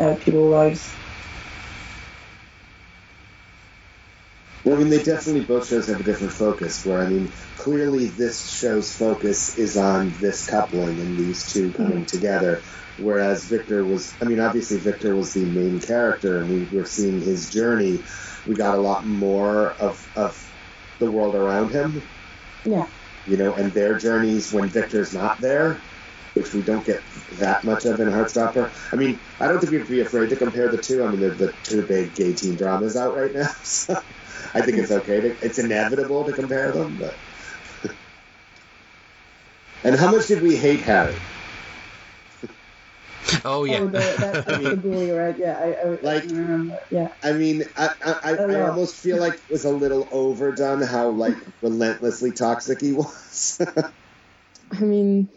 [0.00, 0.99] uh, people's lives.
[4.64, 6.84] Well, I mean, they definitely both shows have a different focus.
[6.84, 11.76] Where I mean, clearly this show's focus is on this coupling and these two hmm.
[11.76, 12.62] coming together,
[12.98, 14.14] whereas Victor was.
[14.20, 18.02] I mean, obviously Victor was the main character, and we were seeing his journey.
[18.46, 20.46] We got a lot more of of
[20.98, 22.02] the world around him,
[22.64, 22.86] Yeah,
[23.26, 25.80] you know, and their journeys when Victor's not there,
[26.34, 27.00] which we don't get
[27.38, 28.70] that much of in Heartstopper.
[28.92, 31.02] I mean, I don't think we'd be afraid to compare the two.
[31.02, 33.98] I mean, they're the two big gay teen dramas out right now, so
[34.54, 35.20] I think it's okay.
[35.20, 37.18] To, it's inevitable to compare them, but.
[39.84, 41.16] and how much did we hate Harry?
[43.44, 43.78] Oh yeah.
[43.80, 45.36] Oh, the, that, that's the bully, right?
[45.38, 46.78] Yeah, I, I, Like- I remember.
[46.90, 50.08] Yeah, I mean, I, I, I, Oh, I almost feel like it was a little
[50.10, 53.60] overdone how like relentlessly toxic he was.
[54.72, 55.28] I mean,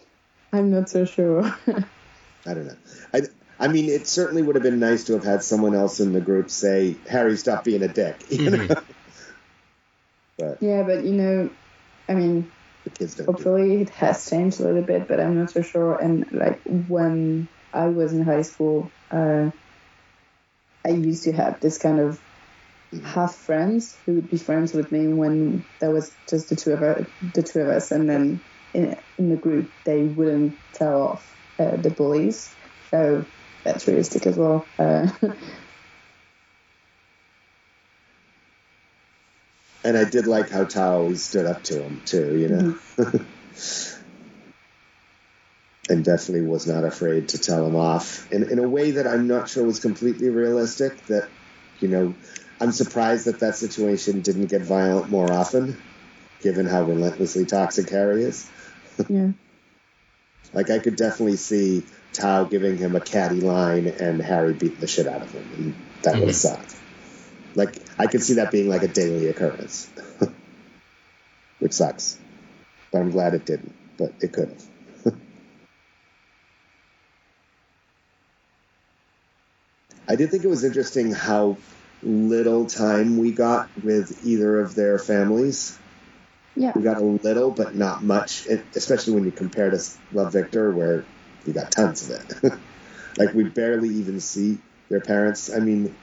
[0.51, 1.43] I'm not so sure.
[1.43, 2.75] I don't know.
[3.13, 3.21] I,
[3.63, 6.19] I mean, it certainly would have been nice to have had someone else in the
[6.19, 8.67] group say, "Harry, stop being a dick." You know?
[10.37, 11.49] but yeah, but you know,
[12.09, 12.51] I mean,
[12.83, 13.25] the kids don't.
[13.25, 15.95] Do hopefully it has changed a little bit, but I'm not so sure.
[15.95, 19.51] And like when I was in high school, uh,
[20.83, 22.19] I used to have this kind of
[23.01, 26.83] half friends who would be friends with me when there was just the two of
[26.83, 28.41] us, the two of us, and then
[28.73, 32.53] in, in the group they wouldn't tell off uh, the bullies.
[32.91, 33.25] So
[33.63, 34.65] that's realistic as well.
[34.77, 35.09] Uh,
[39.83, 42.37] And I did like how Tao stood up to him too.
[42.37, 42.79] You know.
[45.89, 49.27] And definitely was not afraid to tell him off in, in a way that I'm
[49.27, 50.95] not sure was completely realistic.
[51.07, 51.27] That,
[51.81, 52.15] you know,
[52.61, 55.77] I'm surprised that that situation didn't get violent more often,
[56.41, 58.49] given how relentlessly toxic Harry is.
[59.09, 59.31] yeah.
[60.53, 61.83] Like I could definitely see
[62.13, 65.75] Tao giving him a catty line and Harry beating the shit out of him, and
[66.03, 66.55] that would have mm-hmm.
[66.61, 66.75] sucked.
[67.55, 69.89] Like I could see that being like a daily occurrence,
[71.59, 72.19] which sucks.
[72.91, 73.73] But I'm glad it didn't.
[73.97, 74.63] But it could have.
[80.07, 81.57] I did think it was interesting how
[82.03, 85.77] little time we got with either of their families.
[86.55, 86.73] Yeah.
[86.75, 89.79] We got a little, but not much, it- especially when you compare to
[90.11, 91.05] Love Victor, where
[91.45, 92.53] we got tons of it.
[93.17, 95.53] like, we barely even see their parents.
[95.53, 95.95] I mean,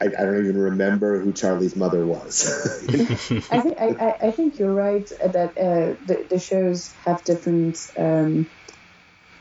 [0.00, 2.46] I, I don't even remember who Charlie's mother was.
[3.50, 7.78] I think I, I, I think you're right that uh, the, the shows have different
[7.98, 8.50] um,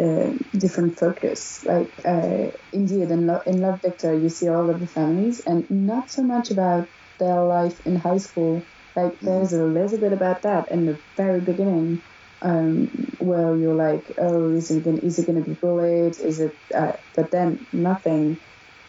[0.02, 1.64] uh, different focus.
[1.66, 5.70] Like uh, indeed, in, Lo- in Love Victor, you see all of the families, and
[5.70, 6.90] not so much about
[7.20, 8.68] their life in high school.
[8.96, 12.02] Like there's a little bit about that in the very beginning,
[12.42, 12.88] um,
[13.20, 16.20] where you're like, oh, is he gonna is he gonna be bullied?
[16.20, 16.56] Is it?
[16.74, 18.38] Uh, but then nothing.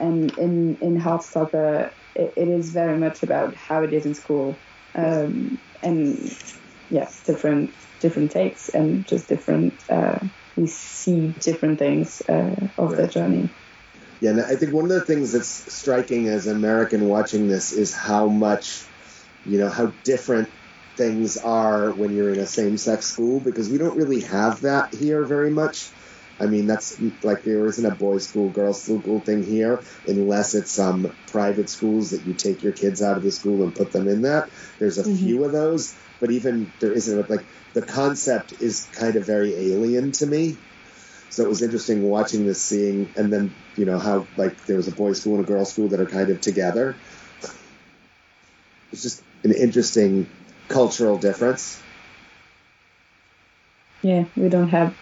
[0.01, 4.57] and in in Heartstopper, it, it is very much about how it is in school,
[4.95, 6.19] um, and
[6.91, 9.73] yes, different different takes and just different.
[9.89, 10.19] Uh,
[10.57, 12.97] we see different things uh, of right.
[12.97, 13.49] their journey.
[14.21, 17.73] Yeah, and I think one of the things that's striking as an American watching this
[17.73, 18.85] is how much,
[19.45, 20.49] you know, how different
[20.97, 25.25] things are when you're in a same-sex school because we don't really have that here
[25.25, 25.91] very much.
[26.41, 30.73] I mean, that's like there isn't a boys' school, girls' school thing here, unless it's
[30.73, 33.93] some um, private schools that you take your kids out of the school and put
[33.93, 34.51] them in that.
[34.79, 35.17] There's a mm-hmm.
[35.17, 40.13] few of those, but even there isn't like the concept is kind of very alien
[40.13, 40.57] to me.
[41.31, 44.89] So it was interesting watching this, seeing, and then you know how like there was
[44.89, 46.97] a boys' school and a girls' school that are kind of together.
[48.91, 50.27] It's just an interesting
[50.69, 51.83] cultural difference.
[54.03, 54.97] Yeah, we don't have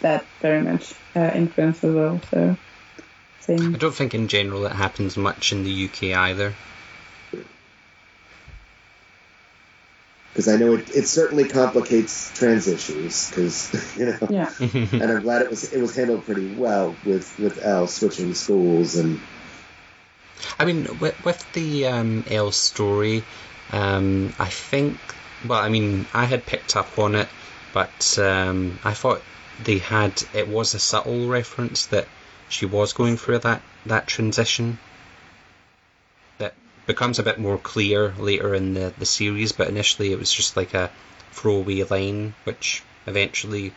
[0.00, 2.20] that very much uh, influence as well.
[2.30, 2.56] So,
[3.40, 3.74] same.
[3.74, 6.54] I don't think in general it happens much in the UK either.
[10.32, 13.30] Because I know it, it certainly complicates trans issues.
[13.30, 14.50] Because you know, yeah.
[14.60, 18.96] and I'm glad it was it was handled pretty well with with Elle switching schools
[18.96, 19.20] and.
[20.58, 23.22] I mean, with, with the um, Elle story,
[23.70, 24.98] um, I think.
[25.46, 27.28] Well, I mean, I had picked up on it,
[27.72, 29.22] but um, I thought
[29.64, 32.06] they had it was a subtle reference that
[32.48, 34.78] she was going through that that transition
[36.38, 36.54] that
[36.86, 40.56] becomes a bit more clear later in the, the series but initially it was just
[40.56, 40.90] like a
[41.32, 43.72] throwaway line which eventually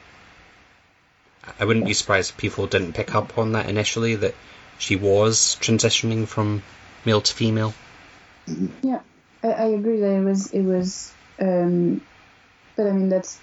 [1.60, 4.36] I wouldn't be surprised if people didn't pick up on that initially that
[4.78, 6.64] she was transitioning from
[7.06, 7.74] male to female
[8.82, 9.02] yeah
[9.46, 12.02] I, I agree that it was it was um,
[12.76, 13.40] but I mean that's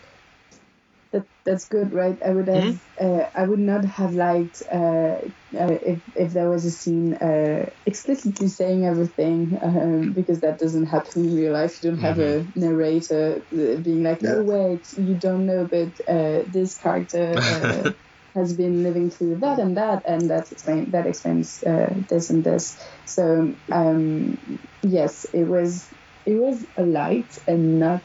[1.13, 2.21] that that's good, right?
[2.23, 3.21] I would have, mm-hmm.
[3.21, 7.71] uh, I would not have liked uh, uh, if if there was a scene uh,
[7.87, 11.83] explicitly saying everything, um, because that doesn't happen in real life.
[11.85, 12.59] You don't have mm-hmm.
[12.59, 14.37] a narrator uh, being like, yeah.
[14.37, 17.95] "Oh wait, you don't know, but uh, this character."
[18.35, 21.63] has been living through that and that, and that explain that explains
[22.09, 22.79] this and this.
[23.05, 24.39] So um,
[24.83, 25.93] yes, it was
[26.25, 28.03] it was a light and not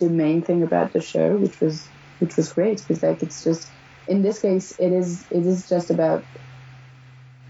[0.00, 3.70] the main thing about the show, which was which was great because like it's just
[4.08, 6.26] in this case it is it is just about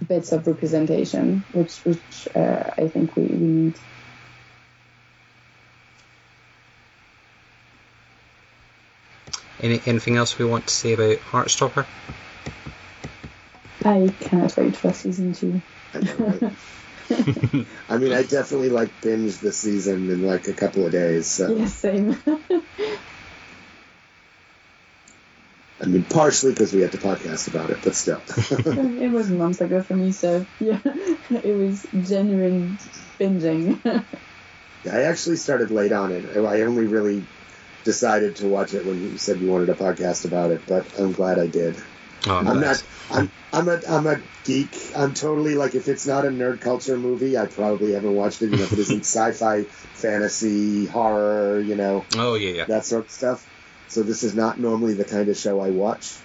[0.07, 3.77] bits of representation which which uh, I think we, we need.
[9.63, 11.87] Any, anything else we want to say about Heartstopper?
[13.85, 15.63] I cannot wait for season two.
[17.89, 21.27] I mean, I definitely like binged the season in like a couple of days.
[21.27, 21.55] So.
[21.55, 22.17] Yeah, same.
[25.81, 28.21] I mean, partially because we had to podcast about it, but still.
[29.01, 30.81] it was months ago for me, so yeah,
[31.31, 32.79] it was genuine
[33.21, 34.05] binging.
[34.91, 36.37] I actually started late on it.
[36.37, 37.23] I only really
[37.87, 41.13] decided to watch it when you said you wanted a podcast about it, but I'm
[41.13, 41.77] glad I did.
[42.27, 42.83] Oh, I'm not.
[43.11, 43.31] I'm.
[43.53, 43.81] I'm a.
[43.89, 44.77] I'm a geek.
[44.97, 48.51] I'm totally like if it's not a nerd culture movie, I probably haven't watched it.
[48.51, 52.05] You know, if it isn't sci-fi, fantasy, horror, you know.
[52.17, 52.65] Oh yeah, yeah.
[52.65, 53.49] That sort of stuff.
[53.89, 56.17] So this is not normally the kind of show I watch.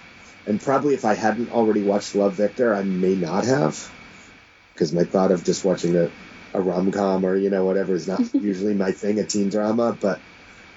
[0.44, 3.88] And probably if I hadn't already watched Love Victor, I may not have.
[4.74, 6.10] Because my thought of just watching a,
[6.52, 9.96] a rom com or, you know, whatever is not usually my thing, a teen drama.
[10.00, 10.20] But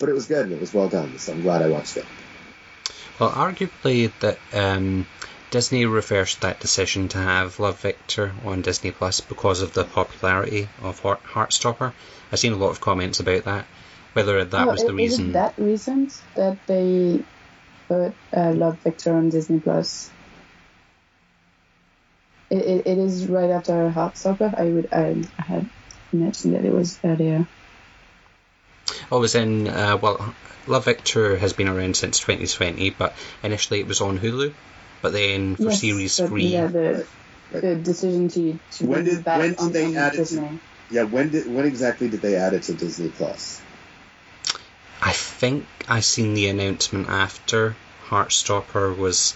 [0.05, 1.17] but it was good and it was well done.
[1.17, 2.05] So I'm glad I watched it.
[3.19, 5.07] Well, arguably that um,
[5.49, 10.67] Disney reversed that decision to have Love Victor on Disney Plus because of the popularity
[10.83, 11.91] of Heartstopper.
[12.31, 13.65] I've seen a lot of comments about that
[14.13, 15.33] whether that oh, was the reason.
[15.33, 17.21] that reason that they
[17.89, 20.09] put uh, Love Victor on Disney Plus.
[22.49, 24.57] It, it, it is right after Heartstopper.
[24.57, 25.69] I would I, I had
[26.13, 27.45] mentioned that it was earlier.
[29.11, 30.33] Oh, it was in uh, well,
[30.67, 34.53] Love Victor has been around since 2020, but initially it was on Hulu,
[35.01, 37.05] but then for yes, series three, yeah, the,
[37.51, 40.25] the decision to, to when did when did they add it?
[40.25, 43.61] To, yeah, when did when exactly did they add it to Disney Plus?
[45.01, 47.75] I think I seen the announcement after
[48.07, 49.35] Heartstopper was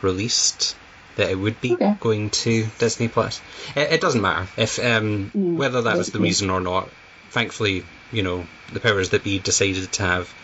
[0.00, 0.76] released
[1.16, 1.96] that it would be okay.
[2.00, 3.40] going to Disney Plus.
[3.76, 6.88] It, it, doesn't matter if um, mm, whether that was the reason or not.
[7.30, 10.34] Thankfully, you know the powers that be decided to have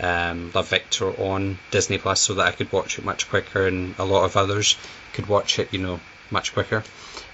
[0.00, 3.94] um, Love Victor on Disney Plus so that I could watch it much quicker, and
[3.98, 4.76] a lot of others
[5.12, 6.00] could watch it, you know,
[6.30, 6.82] much quicker.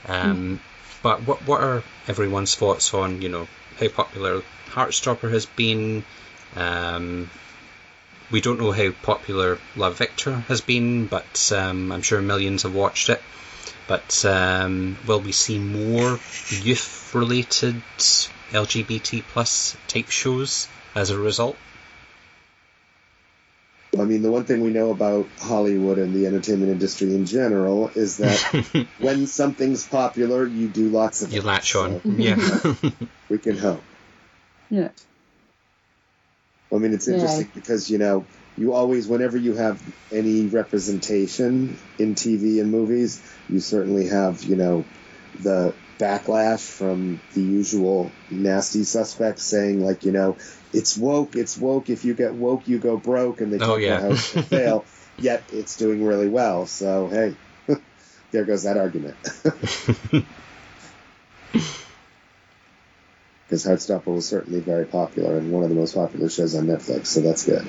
[0.07, 0.59] Um, mm.
[1.03, 6.05] But what what are everyone's thoughts on you know how popular Heartstopper has been?
[6.57, 7.31] Um,
[8.31, 12.75] we don't know how popular Love Victor has been, but um, I'm sure millions have
[12.75, 13.23] watched it.
[13.87, 16.19] But um, will we see more
[16.51, 17.83] youth-related
[18.53, 21.57] LGBT plus type shows as a result?
[23.99, 27.91] I mean, the one thing we know about Hollywood and the entertainment industry in general
[27.95, 28.39] is that
[28.99, 31.45] when something's popular, you do lots of You it.
[31.45, 32.37] latch on, So yeah.
[33.29, 33.83] we can hope.
[34.71, 34.91] Yeah.
[36.73, 37.15] I mean, it's Yeah.
[37.15, 38.27] interesting because, you know,
[38.59, 39.81] you always, whenever you have
[40.13, 44.85] any representation in TV and movies, you certainly have, you know,
[45.41, 50.37] the backlash from the usual nasty suspects saying, like, you know,
[50.73, 51.91] it's woke, it's woke.
[51.91, 53.41] If you get woke, you go broke.
[53.41, 53.99] And they Oh, talk yeah.
[53.99, 54.85] about how it's fail,
[55.19, 56.67] yet it's doing really well.
[56.67, 57.35] So, hey,
[58.31, 59.17] there goes that argument.
[63.47, 67.07] Because Heartstopper was certainly very popular and one of the most popular shows on Netflix,
[67.07, 67.67] so that's good.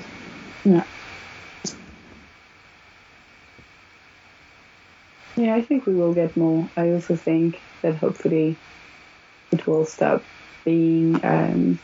[0.62, 0.84] Yeah.
[5.50, 6.70] Yeah, I think we will get more.
[6.76, 8.60] I also think that hopefully
[9.50, 10.28] it will stop
[10.64, 11.80] being um,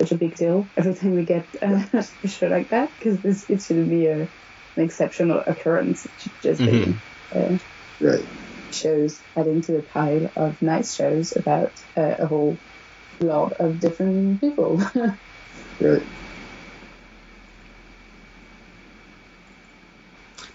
[0.00, 1.82] such a big deal every time we get uh,
[2.24, 4.20] a show like that because this it shouldn't be a,
[4.76, 6.04] an exceptional occurrence.
[6.06, 7.00] It should just be
[7.34, 7.58] uh,
[7.98, 8.24] Right.
[8.70, 12.60] shows adding to the pile of nice shows about uh, a whole
[13.20, 14.80] lot of different people.
[15.80, 16.02] Right.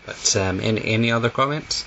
[0.06, 1.86] But um, any any other comments?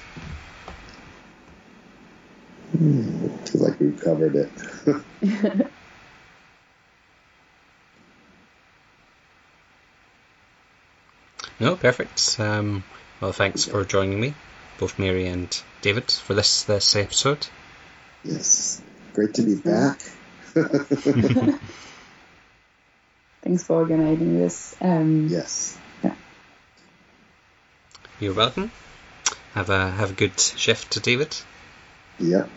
[2.73, 5.67] Feel like we've covered it.
[11.61, 12.41] No, perfect.
[12.41, 12.85] Um,
[13.21, 14.33] well, thanks for joining me,
[14.79, 17.47] both Mary and David, for this this episode.
[18.25, 18.81] yes.
[19.13, 20.01] Great to be back.
[23.43, 24.75] Thanks for organizing this.
[24.81, 25.77] Um, yes.
[28.21, 28.71] You're welcome.
[29.55, 31.37] Have a have a good shift, David.
[32.21, 32.51] Yep.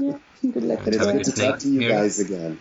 [0.00, 0.78] yeah, good luck.
[0.86, 1.92] and it's Have good good to talk to you Mary.
[1.92, 2.58] guys again.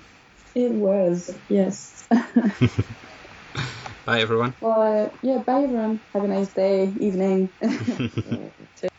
[0.53, 2.07] It was, yes.
[4.05, 4.53] Bye, everyone.
[4.59, 6.01] well, uh, yeah, bye everyone.
[6.13, 7.49] Have a nice day, evening.